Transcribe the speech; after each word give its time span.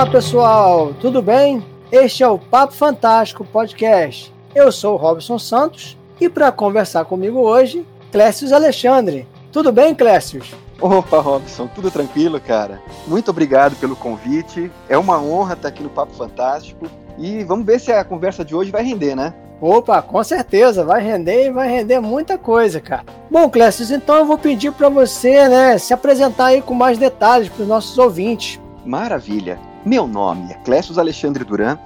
Fala 0.00 0.12
pessoal, 0.12 0.94
tudo 0.98 1.20
bem? 1.20 1.62
Este 1.92 2.22
é 2.22 2.26
o 2.26 2.38
Papo 2.38 2.72
Fantástico 2.72 3.44
Podcast. 3.44 4.32
Eu 4.54 4.72
sou 4.72 4.94
o 4.94 4.96
Robson 4.96 5.38
Santos 5.38 5.94
e 6.18 6.26
para 6.26 6.50
conversar 6.50 7.04
comigo 7.04 7.40
hoje, 7.40 7.86
Clécio 8.10 8.54
Alexandre. 8.54 9.28
Tudo 9.52 9.70
bem, 9.70 9.94
Clécio? 9.94 10.42
Opa, 10.80 11.20
Robson, 11.20 11.68
tudo 11.74 11.90
tranquilo, 11.90 12.40
cara? 12.40 12.80
Muito 13.06 13.30
obrigado 13.30 13.76
pelo 13.76 13.94
convite. 13.94 14.72
É 14.88 14.96
uma 14.96 15.20
honra 15.20 15.52
estar 15.52 15.68
aqui 15.68 15.82
no 15.82 15.90
Papo 15.90 16.14
Fantástico. 16.14 16.86
E 17.18 17.44
vamos 17.44 17.66
ver 17.66 17.78
se 17.78 17.92
a 17.92 18.02
conversa 18.02 18.42
de 18.42 18.54
hoje 18.54 18.70
vai 18.70 18.82
render, 18.82 19.14
né? 19.14 19.34
Opa, 19.60 20.00
com 20.00 20.24
certeza, 20.24 20.82
vai 20.82 21.02
render 21.02 21.48
e 21.48 21.50
vai 21.50 21.68
render 21.68 22.00
muita 22.00 22.38
coisa, 22.38 22.80
cara. 22.80 23.04
Bom, 23.30 23.50
Clécio, 23.50 23.94
então 23.94 24.16
eu 24.16 24.24
vou 24.24 24.38
pedir 24.38 24.72
para 24.72 24.88
você, 24.88 25.46
né, 25.46 25.76
se 25.76 25.92
apresentar 25.92 26.46
aí 26.46 26.62
com 26.62 26.72
mais 26.72 26.96
detalhes 26.96 27.50
para 27.50 27.64
os 27.64 27.68
nossos 27.68 27.98
ouvintes. 27.98 28.58
Maravilha. 28.82 29.68
Meu 29.84 30.06
nome 30.06 30.52
é 30.52 30.54
Clécio 30.54 30.98
Alexandre 30.98 31.42
Duran. 31.42 31.78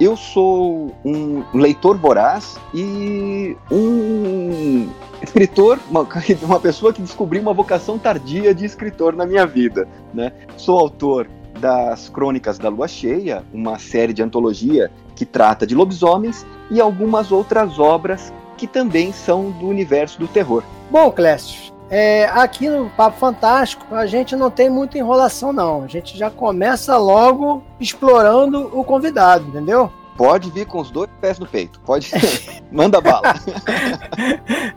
Eu 0.00 0.16
sou 0.16 0.90
um 1.04 1.44
leitor 1.52 1.98
voraz 1.98 2.58
e 2.74 3.54
um 3.70 4.88
escritor, 5.20 5.78
uma, 5.90 6.00
uma 6.42 6.58
pessoa 6.58 6.94
que 6.94 7.02
descobriu 7.02 7.42
uma 7.42 7.52
vocação 7.52 7.98
tardia 7.98 8.54
de 8.54 8.64
escritor 8.64 9.14
na 9.14 9.26
minha 9.26 9.46
vida. 9.46 9.86
Né? 10.14 10.32
Sou 10.56 10.78
autor 10.78 11.28
das 11.60 12.08
Crônicas 12.08 12.58
da 12.58 12.70
Lua 12.70 12.88
Cheia, 12.88 13.44
uma 13.52 13.78
série 13.78 14.14
de 14.14 14.22
antologia 14.22 14.90
que 15.14 15.26
trata 15.26 15.66
de 15.66 15.74
lobisomens, 15.74 16.46
e 16.70 16.80
algumas 16.80 17.30
outras 17.30 17.78
obras 17.78 18.32
que 18.56 18.66
também 18.66 19.12
são 19.12 19.50
do 19.50 19.66
universo 19.66 20.18
do 20.18 20.26
terror. 20.26 20.64
Bom, 20.90 21.12
Clécio, 21.12 21.71
é, 21.94 22.24
aqui 22.24 22.70
no 22.70 22.88
Papo 22.88 23.18
Fantástico 23.18 23.94
a 23.94 24.06
gente 24.06 24.34
não 24.34 24.50
tem 24.50 24.70
muita 24.70 24.96
enrolação, 24.96 25.52
não. 25.52 25.84
A 25.84 25.86
gente 25.86 26.16
já 26.16 26.30
começa 26.30 26.96
logo 26.96 27.62
explorando 27.78 28.70
o 28.72 28.82
convidado, 28.82 29.46
entendeu? 29.46 29.92
Pode 30.16 30.50
vir 30.50 30.64
com 30.66 30.80
os 30.80 30.90
dois 30.90 31.10
pés 31.20 31.38
no 31.38 31.46
peito. 31.46 31.78
Pode. 31.80 32.10
Manda 32.72 32.98
bala. 32.98 33.34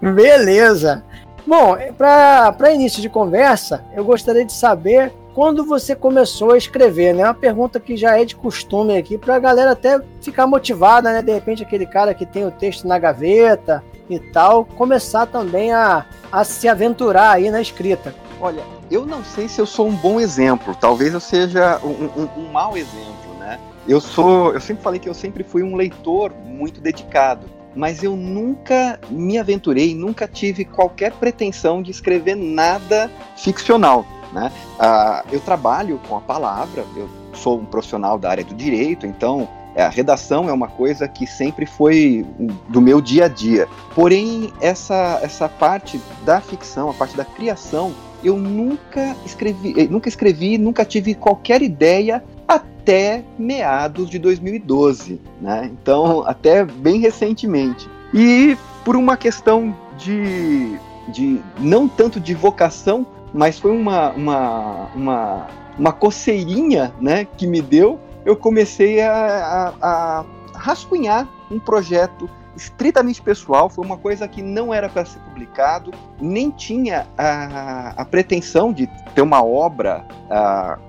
Beleza. 0.01 1.05
Bom, 1.47 1.77
para 1.97 2.73
início 2.73 3.01
de 3.01 3.07
conversa, 3.07 3.81
eu 3.95 4.03
gostaria 4.03 4.43
de 4.43 4.51
saber 4.51 5.13
quando 5.35 5.65
você 5.65 5.93
começou 5.93 6.53
a 6.53 6.57
escrever, 6.57 7.13
né? 7.13 7.25
Uma 7.25 7.33
pergunta 7.33 7.77
que 7.77 7.97
já 7.97 8.17
é 8.17 8.23
de 8.23 8.33
costume 8.33 8.95
aqui, 8.95 9.17
para 9.17 9.35
a 9.35 9.39
galera 9.39 9.71
até 9.71 10.01
ficar 10.21 10.47
motivada, 10.47 11.11
né? 11.11 11.21
De 11.21 11.33
repente, 11.33 11.61
aquele 11.61 11.85
cara 11.85 12.13
que 12.13 12.25
tem 12.25 12.45
o 12.45 12.51
texto 12.51 12.87
na 12.87 12.97
gaveta 12.97 13.83
e 14.09 14.17
tal, 14.17 14.63
começar 14.63 15.25
também 15.25 15.73
a, 15.73 16.05
a 16.31 16.45
se 16.45 16.69
aventurar 16.69 17.31
aí 17.31 17.51
na 17.51 17.61
escrita? 17.61 18.15
Olha, 18.39 18.63
eu 18.89 19.05
não 19.05 19.25
sei 19.25 19.49
se 19.49 19.59
eu 19.59 19.65
sou 19.65 19.89
um 19.89 19.95
bom 19.95 20.21
exemplo, 20.21 20.73
talvez 20.79 21.13
eu 21.13 21.19
seja 21.19 21.81
um, 21.83 22.21
um, 22.21 22.29
um 22.37 22.51
mau 22.51 22.77
exemplo, 22.77 23.37
né? 23.37 23.59
Eu 23.85 23.99
sou, 23.99 24.53
eu 24.53 24.61
sempre 24.61 24.83
falei 24.83 25.01
que 25.01 25.09
eu 25.09 25.13
sempre 25.13 25.43
fui 25.43 25.63
um 25.63 25.75
leitor 25.75 26.31
muito 26.45 26.79
dedicado, 26.79 27.45
mas 27.75 28.01
eu 28.03 28.15
nunca 28.15 28.97
me 29.09 29.37
aventurei, 29.37 29.93
nunca 29.93 30.29
tive 30.29 30.63
qualquer 30.63 31.11
pretensão 31.11 31.81
de 31.81 31.91
escrever 31.91 32.35
nada 32.35 33.11
ficcional, 33.35 34.05
né? 34.35 34.51
Ah, 34.77 35.23
eu 35.31 35.39
trabalho 35.39 35.99
com 36.09 36.17
a 36.17 36.21
palavra, 36.21 36.83
eu 36.95 37.09
sou 37.33 37.57
um 37.57 37.65
profissional 37.65 38.19
da 38.19 38.29
área 38.29 38.43
do 38.43 38.53
direito, 38.53 39.07
então 39.07 39.47
é, 39.73 39.83
a 39.83 39.89
redação 39.89 40.49
é 40.49 40.53
uma 40.53 40.67
coisa 40.67 41.07
que 41.07 41.25
sempre 41.25 41.65
foi 41.65 42.25
do 42.67 42.81
meu 42.81 42.99
dia 42.99 43.25
a 43.25 43.27
dia. 43.29 43.67
Porém, 43.95 44.51
essa, 44.59 45.19
essa 45.23 45.47
parte 45.47 45.99
da 46.25 46.41
ficção, 46.41 46.89
a 46.89 46.93
parte 46.93 47.15
da 47.15 47.23
criação, 47.23 47.93
eu 48.21 48.35
nunca 48.37 49.15
escrevi, 49.25 49.73
eh, 49.77 49.87
nunca 49.87 50.09
escrevi, 50.09 50.57
nunca 50.57 50.83
tive 50.83 51.15
qualquer 51.15 51.61
ideia 51.61 52.21
até 52.45 53.23
meados 53.39 54.09
de 54.09 54.19
2012, 54.19 55.21
né? 55.41 55.71
Então, 55.71 56.23
até 56.27 56.65
bem 56.65 56.99
recentemente. 56.99 57.89
E 58.13 58.57
por 58.83 58.95
uma 58.95 59.15
questão 59.15 59.75
de, 59.97 60.77
de 61.07 61.39
não 61.59 61.87
tanto 61.87 62.19
de 62.19 62.33
vocação, 62.33 63.05
mas 63.35 63.59
foi 63.59 63.71
uma, 63.71 64.11
uma, 64.11 64.89
uma, 64.95 65.47
uma 65.77 65.91
coceirinha, 65.91 66.93
né, 67.01 67.27
que 67.37 67.45
me 67.45 67.61
deu. 67.61 67.99
Eu 68.23 68.35
comecei 68.37 69.01
a, 69.01 69.73
a, 69.81 70.19
a 70.19 70.25
rascunhar 70.55 71.27
um 71.51 71.59
projeto 71.59 72.29
estritamente 72.55 73.21
pessoal, 73.21 73.69
foi 73.69 73.85
uma 73.85 73.97
coisa 73.97 74.25
que 74.25 74.41
não 74.41 74.73
era 74.73 74.87
para 74.87 75.03
ser 75.03 75.19
publicado, 75.19 75.91
nem 76.21 76.49
tinha 76.49 77.05
a, 77.17 77.93
a, 77.97 78.05
pretensão 78.05 78.71
de 78.71 78.87
ter 79.13 79.21
uma 79.21 79.43
obra 79.43 80.05
a, 80.29 80.79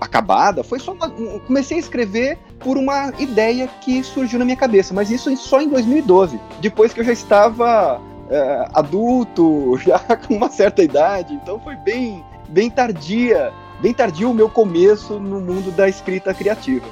acabada, 0.00 0.64
foi 0.64 0.78
só 0.78 0.92
uma, 0.92 1.10
comecei 1.46 1.76
a 1.76 1.80
escrever 1.80 2.38
por 2.58 2.78
uma 2.78 3.12
ideia 3.18 3.68
que 3.82 4.02
surgiu 4.02 4.38
na 4.38 4.46
minha 4.46 4.56
cabeça, 4.56 4.94
mas 4.94 5.10
isso 5.10 5.34
só 5.36 5.60
em 5.60 5.68
2012, 5.68 6.40
depois 6.62 6.94
que 6.94 7.00
eu 7.00 7.04
já 7.04 7.12
estava 7.12 8.00
é, 8.32 8.66
adulto, 8.72 9.76
já 9.84 9.98
com 10.16 10.34
uma 10.34 10.48
certa 10.48 10.82
idade, 10.82 11.34
então 11.34 11.60
foi 11.60 11.76
bem 11.76 12.24
bem 12.48 12.70
tardia 12.70 13.52
bem 13.80 13.92
tardio 13.92 14.30
o 14.30 14.34
meu 14.34 14.48
começo 14.48 15.18
no 15.18 15.40
mundo 15.40 15.72
da 15.72 15.88
escrita 15.88 16.32
criativa. 16.32 16.86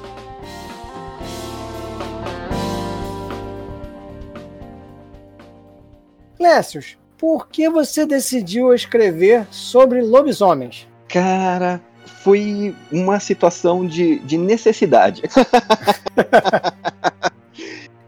Clécius, 6.35 6.97
por 7.17 7.47
que 7.47 7.69
você 7.69 8.05
decidiu 8.05 8.73
escrever 8.73 9.47
sobre 9.51 10.01
lobisomens? 10.01 10.87
Cara, 11.07 11.79
foi 12.23 12.75
uma 12.91 13.19
situação 13.19 13.85
de, 13.85 14.19
de 14.19 14.37
necessidade. 14.37 15.21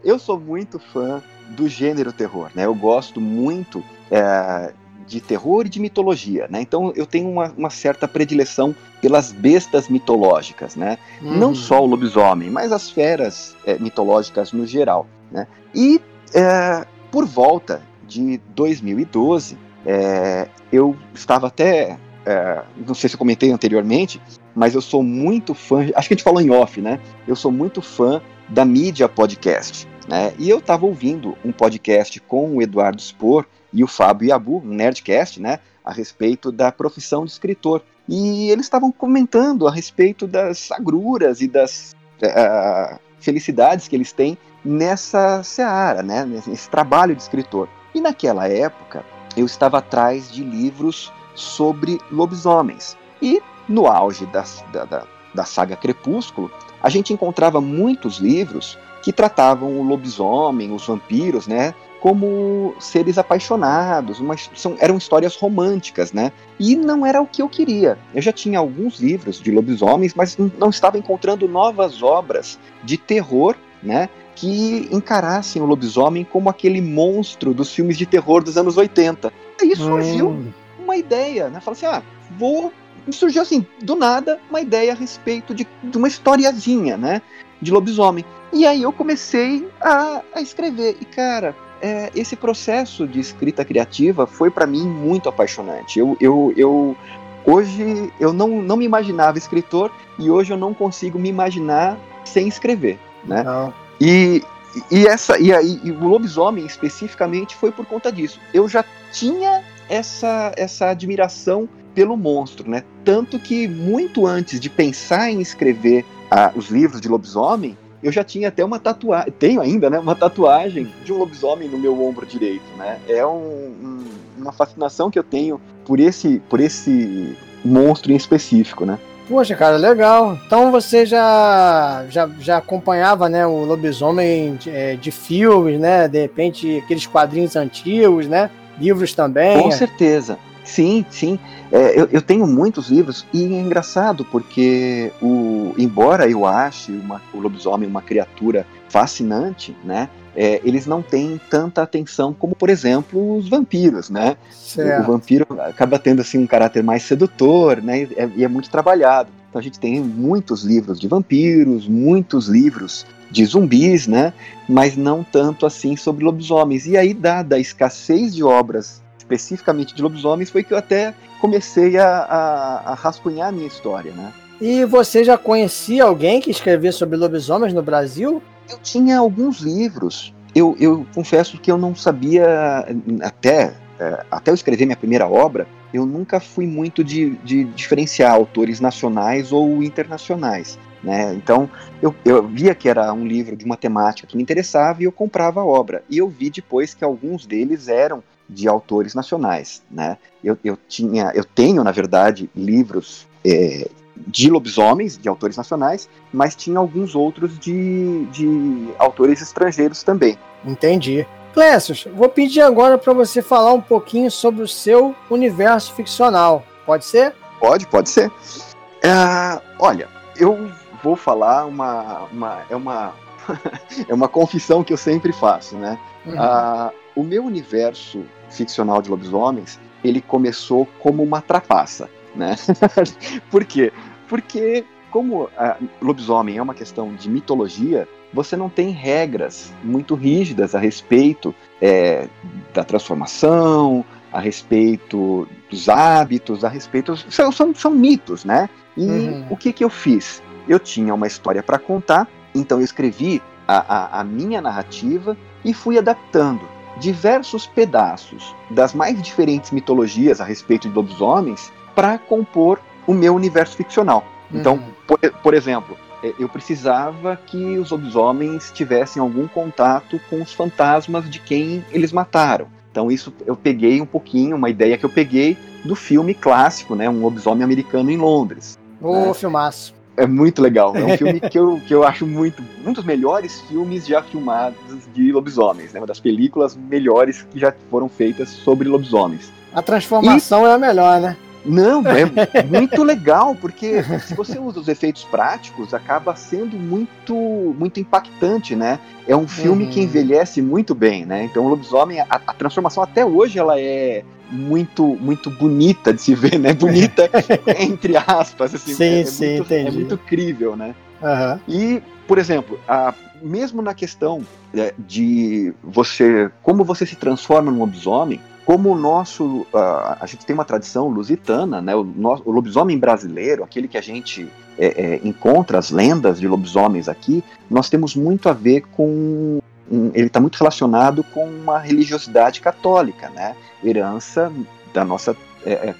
eu 0.04 0.18
sou 0.18 0.38
muito 0.38 0.78
fã 0.78 1.22
do 1.50 1.68
gênero 1.68 2.12
terror, 2.12 2.50
né? 2.54 2.64
Eu 2.64 2.74
gosto 2.74 3.20
muito 3.20 3.82
é, 4.10 4.72
de 5.06 5.20
terror 5.20 5.66
e 5.66 5.68
de 5.68 5.80
mitologia, 5.80 6.46
né? 6.48 6.60
Então 6.60 6.92
eu 6.96 7.06
tenho 7.06 7.28
uma, 7.28 7.52
uma 7.56 7.70
certa 7.70 8.08
predileção 8.08 8.74
pelas 9.00 9.32
bestas 9.32 9.88
mitológicas, 9.88 10.76
né? 10.76 10.98
Uhum. 11.22 11.36
Não 11.36 11.54
só 11.54 11.82
o 11.82 11.86
lobisomem, 11.86 12.50
mas 12.50 12.72
as 12.72 12.90
feras 12.90 13.56
é, 13.66 13.78
mitológicas 13.78 14.52
no 14.52 14.66
geral, 14.66 15.06
né? 15.30 15.46
E 15.74 16.00
é, 16.32 16.86
por 17.10 17.24
volta 17.24 17.82
de 18.06 18.40
2012, 18.54 19.56
é, 19.86 20.48
eu 20.72 20.96
estava 21.14 21.46
até, 21.46 21.98
é, 22.24 22.62
não 22.86 22.94
sei 22.94 23.08
se 23.08 23.14
eu 23.14 23.18
comentei 23.18 23.50
anteriormente, 23.50 24.20
mas 24.54 24.74
eu 24.74 24.80
sou 24.80 25.02
muito 25.02 25.54
fã, 25.54 25.80
acho 25.94 26.08
que 26.08 26.14
a 26.14 26.16
gente 26.16 26.22
falou 26.22 26.40
em 26.40 26.50
off, 26.50 26.80
né? 26.80 27.00
Eu 27.26 27.36
sou 27.36 27.50
muito 27.50 27.82
fã 27.82 28.20
da 28.48 28.64
mídia 28.64 29.08
podcast, 29.08 29.86
né? 30.08 30.34
E 30.38 30.48
eu 30.48 30.58
estava 30.58 30.86
ouvindo 30.86 31.36
um 31.44 31.52
podcast 31.52 32.20
com 32.20 32.56
o 32.56 32.62
Eduardo 32.62 33.00
Spor, 33.00 33.46
e 33.74 33.82
o 33.82 33.88
Fábio 33.88 34.28
Yabu, 34.28 34.62
um 34.64 34.68
Nerdcast, 34.68 35.40
né, 35.40 35.58
a 35.84 35.92
respeito 35.92 36.52
da 36.52 36.70
profissão 36.70 37.24
de 37.24 37.32
escritor. 37.32 37.82
E 38.08 38.48
eles 38.50 38.66
estavam 38.66 38.92
comentando 38.92 39.66
a 39.66 39.72
respeito 39.72 40.28
das 40.28 40.70
agruras 40.70 41.40
e 41.40 41.48
das 41.48 41.94
uh, 42.22 42.98
felicidades 43.18 43.88
que 43.88 43.96
eles 43.96 44.12
têm 44.12 44.38
nessa 44.64 45.42
seara, 45.42 46.02
né, 46.02 46.24
nesse 46.24 46.70
trabalho 46.70 47.16
de 47.16 47.22
escritor. 47.22 47.68
E 47.92 48.00
naquela 48.00 48.48
época, 48.48 49.04
eu 49.36 49.44
estava 49.44 49.78
atrás 49.78 50.30
de 50.30 50.44
livros 50.44 51.12
sobre 51.34 51.98
lobisomens. 52.12 52.96
E 53.20 53.42
no 53.68 53.86
auge 53.86 54.24
da, 54.26 54.44
da, 54.72 55.04
da 55.34 55.44
saga 55.44 55.74
Crepúsculo, 55.74 56.50
a 56.80 56.88
gente 56.88 57.12
encontrava 57.12 57.60
muitos 57.60 58.18
livros 58.18 58.78
que 59.04 59.12
tratavam 59.12 59.78
o 59.78 59.82
lobisomem, 59.82 60.72
os 60.72 60.86
vampiros, 60.86 61.46
né, 61.46 61.74
como 62.00 62.74
seres 62.80 63.18
apaixonados, 63.18 64.18
uma, 64.18 64.34
são, 64.54 64.76
eram 64.78 64.96
histórias 64.96 65.36
românticas, 65.36 66.10
né? 66.12 66.32
E 66.58 66.74
não 66.74 67.04
era 67.04 67.20
o 67.20 67.26
que 67.26 67.40
eu 67.40 67.48
queria. 67.48 67.98
Eu 68.14 68.20
já 68.20 68.32
tinha 68.32 68.58
alguns 68.58 69.00
livros 69.00 69.40
de 69.40 69.50
lobisomens, 69.50 70.14
mas 70.14 70.36
não 70.36 70.68
estava 70.68 70.98
encontrando 70.98 71.48
novas 71.48 72.02
obras 72.02 72.58
de 72.82 72.98
terror, 72.98 73.56
né? 73.82 74.08
Que 74.34 74.88
encarassem 74.90 75.62
o 75.62 75.66
lobisomem 75.66 76.24
como 76.24 76.50
aquele 76.50 76.80
monstro 76.80 77.54
dos 77.54 77.72
filmes 77.72 77.96
de 77.96 78.04
terror 78.04 78.42
dos 78.42 78.58
anos 78.58 78.76
80. 78.76 79.32
Aí 79.60 79.76
surgiu 79.76 80.28
hum. 80.28 80.52
uma 80.78 80.96
ideia, 80.96 81.48
né? 81.48 81.60
Falei 81.60 81.78
assim, 81.78 81.86
ah, 81.86 82.02
vou 82.38 82.70
surgiu 83.10 83.42
assim, 83.42 83.66
do 83.82 83.94
nada, 83.94 84.40
uma 84.48 84.60
ideia 84.60 84.92
a 84.92 84.94
respeito 84.94 85.54
de, 85.54 85.66
de 85.82 85.98
uma 85.98 86.08
historiazinha, 86.08 86.96
né? 86.96 87.22
De 87.64 87.72
lobisomem. 87.72 88.24
E 88.52 88.66
aí 88.66 88.82
eu 88.82 88.92
comecei 88.92 89.66
a, 89.80 90.22
a 90.34 90.40
escrever. 90.40 90.98
E, 91.00 91.04
cara, 91.04 91.56
é, 91.80 92.10
esse 92.14 92.36
processo 92.36 93.06
de 93.06 93.18
escrita 93.18 93.64
criativa 93.64 94.26
foi 94.26 94.50
para 94.50 94.66
mim 94.66 94.86
muito 94.86 95.28
apaixonante. 95.28 95.98
Eu, 95.98 96.16
eu, 96.20 96.52
eu 96.56 96.96
hoje 97.44 98.12
eu 98.20 98.32
não, 98.32 98.62
não 98.62 98.76
me 98.76 98.84
imaginava 98.84 99.38
escritor 99.38 99.90
e 100.18 100.30
hoje 100.30 100.52
eu 100.52 100.56
não 100.56 100.72
consigo 100.74 101.18
me 101.18 101.28
imaginar 101.28 101.98
sem 102.24 102.46
escrever, 102.46 102.98
né? 103.24 103.42
Não. 103.42 103.72
E, 104.00 104.42
e 104.90 105.06
essa 105.06 105.38
e, 105.38 105.52
aí, 105.52 105.80
o 105.84 106.06
lobisomem 106.06 106.64
especificamente 106.66 107.56
foi 107.56 107.72
por 107.72 107.86
conta 107.86 108.12
disso. 108.12 108.38
Eu 108.52 108.68
já 108.68 108.84
tinha 109.10 109.62
essa 109.88 110.52
essa 110.56 110.90
admiração 110.90 111.68
pelo 111.94 112.16
monstro, 112.16 112.68
né? 112.68 112.82
Tanto 113.04 113.38
que 113.38 113.68
muito 113.68 114.26
antes 114.26 114.58
de 114.58 114.68
pensar 114.68 115.30
em 115.30 115.40
escrever 115.40 116.04
ah, 116.30 116.52
os 116.54 116.68
livros 116.68 117.00
de 117.00 117.08
lobisomem, 117.08 117.76
eu 118.02 118.12
já 118.12 118.22
tinha 118.22 118.48
até 118.48 118.64
uma 118.64 118.78
tatuagem, 118.78 119.32
tenho 119.38 119.60
ainda, 119.60 119.88
né? 119.88 119.98
Uma 119.98 120.14
tatuagem 120.14 120.92
de 121.04 121.12
um 121.12 121.18
lobisomem 121.18 121.68
no 121.68 121.78
meu 121.78 122.02
ombro 122.04 122.26
direito, 122.26 122.64
né? 122.76 122.98
É 123.08 123.24
um, 123.24 123.30
um, 123.30 124.04
uma 124.36 124.52
fascinação 124.52 125.10
que 125.10 125.18
eu 125.18 125.24
tenho 125.24 125.60
por 125.86 125.98
esse, 125.98 126.40
por 126.50 126.60
esse 126.60 127.36
monstro 127.64 128.12
em 128.12 128.16
específico, 128.16 128.84
né? 128.84 128.98
Poxa, 129.28 129.54
cara, 129.54 129.78
legal. 129.78 130.38
Então 130.46 130.70
você 130.70 131.06
já, 131.06 132.04
já, 132.10 132.28
já 132.38 132.58
acompanhava 132.58 133.28
né, 133.28 133.46
o 133.46 133.64
lobisomem 133.64 134.56
de, 134.56 134.68
é, 134.68 134.96
de 134.96 135.10
filmes, 135.10 135.80
né? 135.80 136.06
De 136.06 136.20
repente, 136.20 136.82
aqueles 136.84 137.06
quadrinhos 137.06 137.56
antigos, 137.56 138.26
né? 138.26 138.50
Livros 138.78 139.14
também. 139.14 139.62
Com 139.62 139.70
certeza. 139.70 140.38
Sim, 140.62 141.04
sim. 141.08 141.38
É, 141.72 141.98
eu, 141.98 142.08
eu, 142.12 142.22
tenho 142.22 142.46
muitos 142.46 142.88
livros 142.88 143.26
e 143.32 143.42
é 143.42 143.60
engraçado 143.60 144.24
porque 144.24 145.10
o, 145.20 145.74
embora 145.78 146.28
eu 146.28 146.46
ache 146.46 146.92
uma, 146.92 147.20
o 147.32 147.40
lobisomem 147.40 147.88
uma 147.88 148.02
criatura 148.02 148.66
fascinante, 148.88 149.76
né? 149.82 150.08
É, 150.36 150.60
eles 150.64 150.84
não 150.84 151.00
têm 151.00 151.40
tanta 151.48 151.82
atenção 151.82 152.32
como, 152.32 152.56
por 152.56 152.68
exemplo, 152.68 153.36
os 153.36 153.48
vampiros, 153.48 154.10
né? 154.10 154.36
O, 154.76 155.00
o, 155.00 155.04
vampiro 155.04 155.46
acaba 155.60 155.98
tendo 155.98 156.20
assim 156.20 156.38
um 156.38 156.46
caráter 156.46 156.82
mais 156.82 157.02
sedutor, 157.04 157.80
né? 157.80 158.02
E 158.02 158.14
é, 158.16 158.30
e 158.36 158.44
é 158.44 158.48
muito 158.48 158.68
trabalhado. 158.68 159.30
Então 159.48 159.60
a 159.60 159.62
gente 159.62 159.78
tem 159.78 160.00
muitos 160.00 160.64
livros 160.64 160.98
de 160.98 161.06
vampiros, 161.06 161.86
muitos 161.86 162.48
livros 162.48 163.06
de 163.30 163.44
zumbis, 163.44 164.06
né? 164.06 164.32
Mas 164.68 164.96
não 164.96 165.22
tanto 165.22 165.66
assim 165.66 165.96
sobre 165.96 166.24
lobisomens. 166.24 166.86
E 166.86 166.96
aí, 166.96 167.14
dada 167.14 167.56
a 167.56 167.58
escassez 167.58 168.34
de 168.34 168.42
obras 168.42 169.02
especificamente 169.18 169.94
de 169.94 170.02
lobisomens, 170.02 170.50
foi 170.50 170.62
que 170.62 170.72
eu 170.72 170.78
até 170.78 171.14
comecei 171.44 171.98
a, 171.98 172.08
a, 172.08 172.92
a 172.92 172.94
rascunhar 172.94 173.50
a 173.50 173.52
minha 173.52 173.66
história, 173.66 174.12
né? 174.12 174.32
E 174.58 174.82
você 174.86 175.22
já 175.22 175.36
conhecia 175.36 176.04
alguém 176.04 176.40
que 176.40 176.50
escrevia 176.50 176.90
sobre 176.90 177.18
lobisomens 177.18 177.74
no 177.74 177.82
Brasil? 177.82 178.42
Eu 178.70 178.78
tinha 178.78 179.18
alguns 179.18 179.60
livros. 179.60 180.32
Eu, 180.54 180.74
eu 180.80 181.06
confesso 181.14 181.58
que 181.58 181.70
eu 181.70 181.76
não 181.76 181.94
sabia, 181.94 182.86
até, 183.20 183.74
é, 184.00 184.24
até 184.30 184.50
eu 184.50 184.54
escrever 184.54 184.86
minha 184.86 184.96
primeira 184.96 185.28
obra, 185.28 185.66
eu 185.92 186.06
nunca 186.06 186.40
fui 186.40 186.66
muito 186.66 187.04
de, 187.04 187.30
de 187.44 187.64
diferenciar 187.64 188.32
autores 188.32 188.80
nacionais 188.80 189.52
ou 189.52 189.82
internacionais. 189.82 190.78
Né? 191.02 191.34
Então, 191.34 191.68
eu, 192.00 192.14
eu 192.24 192.48
via 192.48 192.74
que 192.74 192.88
era 192.88 193.12
um 193.12 193.26
livro 193.26 193.54
de 193.54 193.66
uma 193.66 193.76
temática 193.76 194.26
que 194.26 194.34
me 194.34 194.42
interessava 194.42 195.02
e 195.02 195.04
eu 195.04 195.12
comprava 195.12 195.60
a 195.60 195.64
obra. 195.64 196.02
E 196.08 196.16
eu 196.16 196.26
vi 196.26 196.48
depois 196.48 196.94
que 196.94 197.04
alguns 197.04 197.44
deles 197.44 197.88
eram 197.88 198.22
de 198.48 198.68
autores 198.68 199.14
nacionais, 199.14 199.82
né? 199.90 200.18
Eu, 200.42 200.58
eu 200.64 200.78
tinha, 200.88 201.32
eu 201.34 201.44
tenho 201.44 201.82
na 201.82 201.90
verdade 201.90 202.50
livros 202.54 203.26
é, 203.44 203.88
de 204.16 204.50
lobisomens 204.50 205.18
de 205.18 205.28
autores 205.28 205.56
nacionais, 205.56 206.08
mas 206.32 206.54
tinha 206.54 206.78
alguns 206.78 207.14
outros 207.14 207.58
de, 207.58 208.26
de 208.26 208.88
autores 208.98 209.40
estrangeiros 209.40 210.02
também. 210.02 210.38
Entendi. 210.64 211.26
Clécio, 211.52 212.12
vou 212.14 212.28
pedir 212.28 212.62
agora 212.62 212.98
para 212.98 213.12
você 213.12 213.40
falar 213.40 213.72
um 213.72 213.80
pouquinho 213.80 214.30
sobre 214.30 214.62
o 214.62 214.68
seu 214.68 215.14
universo 215.30 215.94
ficcional. 215.94 216.64
Pode 216.84 217.04
ser? 217.04 217.32
Pode, 217.60 217.86
pode 217.86 218.10
ser. 218.10 218.28
Uh, 218.28 219.60
olha, 219.78 220.08
eu 220.36 220.70
vou 221.02 221.14
falar 221.14 221.66
uma, 221.66 222.24
uma 222.32 222.62
é 222.68 222.74
uma 222.74 223.14
é 224.08 224.14
uma 224.14 224.28
confissão 224.28 224.82
que 224.82 224.92
eu 224.92 224.96
sempre 224.96 225.32
faço, 225.32 225.76
né? 225.76 225.98
Uhum. 226.26 226.34
Uh, 226.34 226.92
o 227.14 227.22
meu 227.22 227.44
universo 227.44 228.24
ficcional 228.50 229.00
de 229.00 229.10
lobisomens, 229.10 229.78
ele 230.02 230.20
começou 230.20 230.86
como 231.00 231.22
uma 231.22 231.40
trapaça, 231.40 232.08
né? 232.34 232.56
Por 233.50 233.64
quê? 233.64 233.92
Porque 234.28 234.84
como 235.10 235.48
a 235.56 235.76
lobisomem 236.02 236.58
é 236.58 236.62
uma 236.62 236.74
questão 236.74 237.14
de 237.14 237.30
mitologia, 237.30 238.08
você 238.32 238.56
não 238.56 238.68
tem 238.68 238.90
regras 238.90 239.72
muito 239.82 240.16
rígidas 240.16 240.74
a 240.74 240.78
respeito 240.78 241.54
é, 241.80 242.28
da 242.74 242.82
transformação, 242.82 244.04
a 244.32 244.40
respeito 244.40 245.46
dos 245.70 245.88
hábitos, 245.88 246.64
a 246.64 246.68
respeito. 246.68 247.16
São, 247.30 247.52
são, 247.52 247.72
são 247.72 247.92
mitos, 247.92 248.44
né? 248.44 248.68
E 248.96 249.06
uhum. 249.06 249.46
o 249.50 249.56
que, 249.56 249.72
que 249.72 249.84
eu 249.84 249.88
fiz? 249.88 250.42
Eu 250.68 250.80
tinha 250.80 251.14
uma 251.14 251.28
história 251.28 251.62
para 251.62 251.78
contar, 251.78 252.26
então 252.52 252.78
eu 252.78 252.84
escrevi 252.84 253.40
a, 253.68 254.18
a, 254.18 254.20
a 254.20 254.24
minha 254.24 254.60
narrativa 254.60 255.36
e 255.64 255.72
fui 255.72 255.96
adaptando 255.96 256.73
diversos 256.98 257.66
pedaços 257.66 258.54
das 258.70 258.94
mais 258.94 259.20
diferentes 259.20 259.70
mitologias 259.70 260.40
a 260.40 260.44
respeito 260.44 260.88
de 260.88 260.94
lobisomens 260.94 261.72
para 261.94 262.18
compor 262.18 262.80
o 263.06 263.14
meu 263.14 263.34
universo 263.34 263.76
ficcional. 263.76 264.24
Então, 264.52 264.74
uhum. 264.74 264.92
por, 265.06 265.18
por 265.18 265.54
exemplo, 265.54 265.96
é, 266.22 266.32
eu 266.38 266.48
precisava 266.48 267.36
que 267.36 267.78
os 267.78 267.90
lobisomens 267.90 268.70
tivessem 268.72 269.20
algum 269.20 269.46
contato 269.46 270.20
com 270.30 270.40
os 270.40 270.52
fantasmas 270.52 271.28
de 271.28 271.38
quem 271.38 271.84
eles 271.90 272.12
mataram. 272.12 272.66
Então 272.90 273.10
isso 273.10 273.34
eu 273.44 273.56
peguei 273.56 274.00
um 274.00 274.06
pouquinho, 274.06 274.56
uma 274.56 274.70
ideia 274.70 274.96
que 274.96 275.04
eu 275.04 275.10
peguei 275.10 275.58
do 275.84 275.96
filme 275.96 276.32
clássico, 276.32 276.94
né, 276.94 277.10
um 277.10 277.20
lobisomem 277.20 277.64
americano 277.64 278.10
em 278.10 278.16
Londres. 278.16 278.78
Ô, 279.02 279.26
né? 279.26 279.34
filmaço. 279.34 279.93
É 280.16 280.26
muito 280.26 280.62
legal. 280.62 280.96
É 280.96 281.04
um 281.04 281.16
filme 281.18 281.40
que 281.40 281.58
eu, 281.58 281.80
que 281.86 281.94
eu 281.94 282.04
acho 282.04 282.26
muito. 282.26 282.62
Um 282.84 282.92
dos 282.92 283.04
melhores 283.04 283.60
filmes 283.62 284.06
já 284.06 284.22
filmados 284.22 284.76
de 285.12 285.32
lobisomens, 285.32 285.92
né? 285.92 286.00
Uma 286.00 286.06
das 286.06 286.20
películas 286.20 286.76
melhores 286.76 287.46
que 287.50 287.58
já 287.58 287.74
foram 287.90 288.08
feitas 288.08 288.48
sobre 288.48 288.88
lobisomens. 288.88 289.52
A 289.74 289.82
transformação 289.82 290.62
e... 290.62 290.70
é 290.70 290.72
a 290.74 290.78
melhor, 290.78 291.20
né? 291.20 291.36
Não, 291.64 292.02
é 292.06 292.62
muito 292.62 293.02
legal, 293.02 293.54
porque 293.54 294.02
se 294.20 294.34
você 294.34 294.58
usa 294.58 294.80
os 294.80 294.88
efeitos 294.88 295.24
práticos, 295.24 295.94
acaba 295.94 296.36
sendo 296.36 296.76
muito 296.76 297.34
muito 297.78 297.98
impactante, 298.00 298.76
né? 298.76 298.98
É 299.26 299.34
um 299.34 299.48
filme 299.48 299.84
uhum. 299.84 299.90
que 299.90 300.00
envelhece 300.00 300.60
muito 300.60 300.94
bem, 300.94 301.24
né? 301.24 301.44
Então, 301.44 301.64
o 301.64 301.68
Lobisomem, 301.68 302.20
a, 302.20 302.26
a, 302.28 302.52
transformação 302.52 303.02
até 303.02 303.24
hoje, 303.24 303.58
ela 303.58 303.80
é 303.80 304.22
muito 304.50 305.16
muito 305.20 305.50
bonita 305.50 306.12
de 306.12 306.20
se 306.20 306.34
ver, 306.34 306.58
né? 306.58 306.72
Bonita 306.74 307.30
entre 307.80 308.16
aspas, 308.16 308.74
assim. 308.74 308.94
Sim, 308.94 309.20
é, 309.20 309.24
sim, 309.24 309.46
muito, 309.56 309.62
entendi. 309.62 309.88
É 309.88 309.90
muito 309.90 310.18
crível, 310.18 310.76
né? 310.76 310.94
Uhum. 311.22 311.60
E, 311.66 312.02
por 312.28 312.38
exemplo, 312.38 312.78
a, 312.86 313.14
mesmo 313.40 313.82
na 313.82 313.94
questão 313.94 314.42
é, 314.74 314.92
de 314.98 315.72
você, 315.82 316.50
como 316.62 316.84
você 316.84 317.06
se 317.06 317.16
transforma 317.16 317.70
num 317.70 317.78
lobisomem, 317.78 318.40
como 318.64 318.92
o 318.92 318.94
nosso, 318.98 319.66
uh, 319.72 320.16
a 320.20 320.26
gente 320.26 320.46
tem 320.46 320.54
uma 320.54 320.64
tradição 320.64 321.08
lusitana, 321.08 321.80
né, 321.80 321.94
o, 321.94 322.02
nosso, 322.04 322.42
o 322.46 322.50
lobisomem 322.50 322.98
brasileiro, 322.98 323.62
aquele 323.62 323.86
que 323.86 323.98
a 323.98 324.00
gente 324.00 324.50
é, 324.78 324.86
é, 324.86 325.20
encontra 325.22 325.78
as 325.78 325.90
lendas 325.90 326.40
de 326.40 326.48
lobisomens 326.48 327.08
aqui, 327.08 327.44
nós 327.70 327.90
temos 327.90 328.16
muito 328.16 328.48
a 328.48 328.52
ver 328.52 328.82
com 328.92 329.60
um, 329.90 330.10
ele 330.14 330.28
está 330.28 330.40
muito 330.40 330.56
relacionado 330.56 331.22
com 331.22 331.44
uma 331.44 331.78
religiosidade 331.78 332.60
católica, 332.60 333.28
né, 333.30 333.54
herança 333.82 334.50
da 334.94 335.04
nossa 335.04 335.36
é, 335.64 335.90
é 335.90 335.94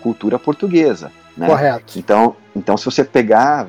cultura 0.00 0.38
portuguesa. 0.38 1.12
Né? 1.36 1.46
Correto. 1.46 1.96
Então, 1.96 2.34
então, 2.56 2.76
se 2.76 2.84
você 2.84 3.04
pegar, 3.04 3.68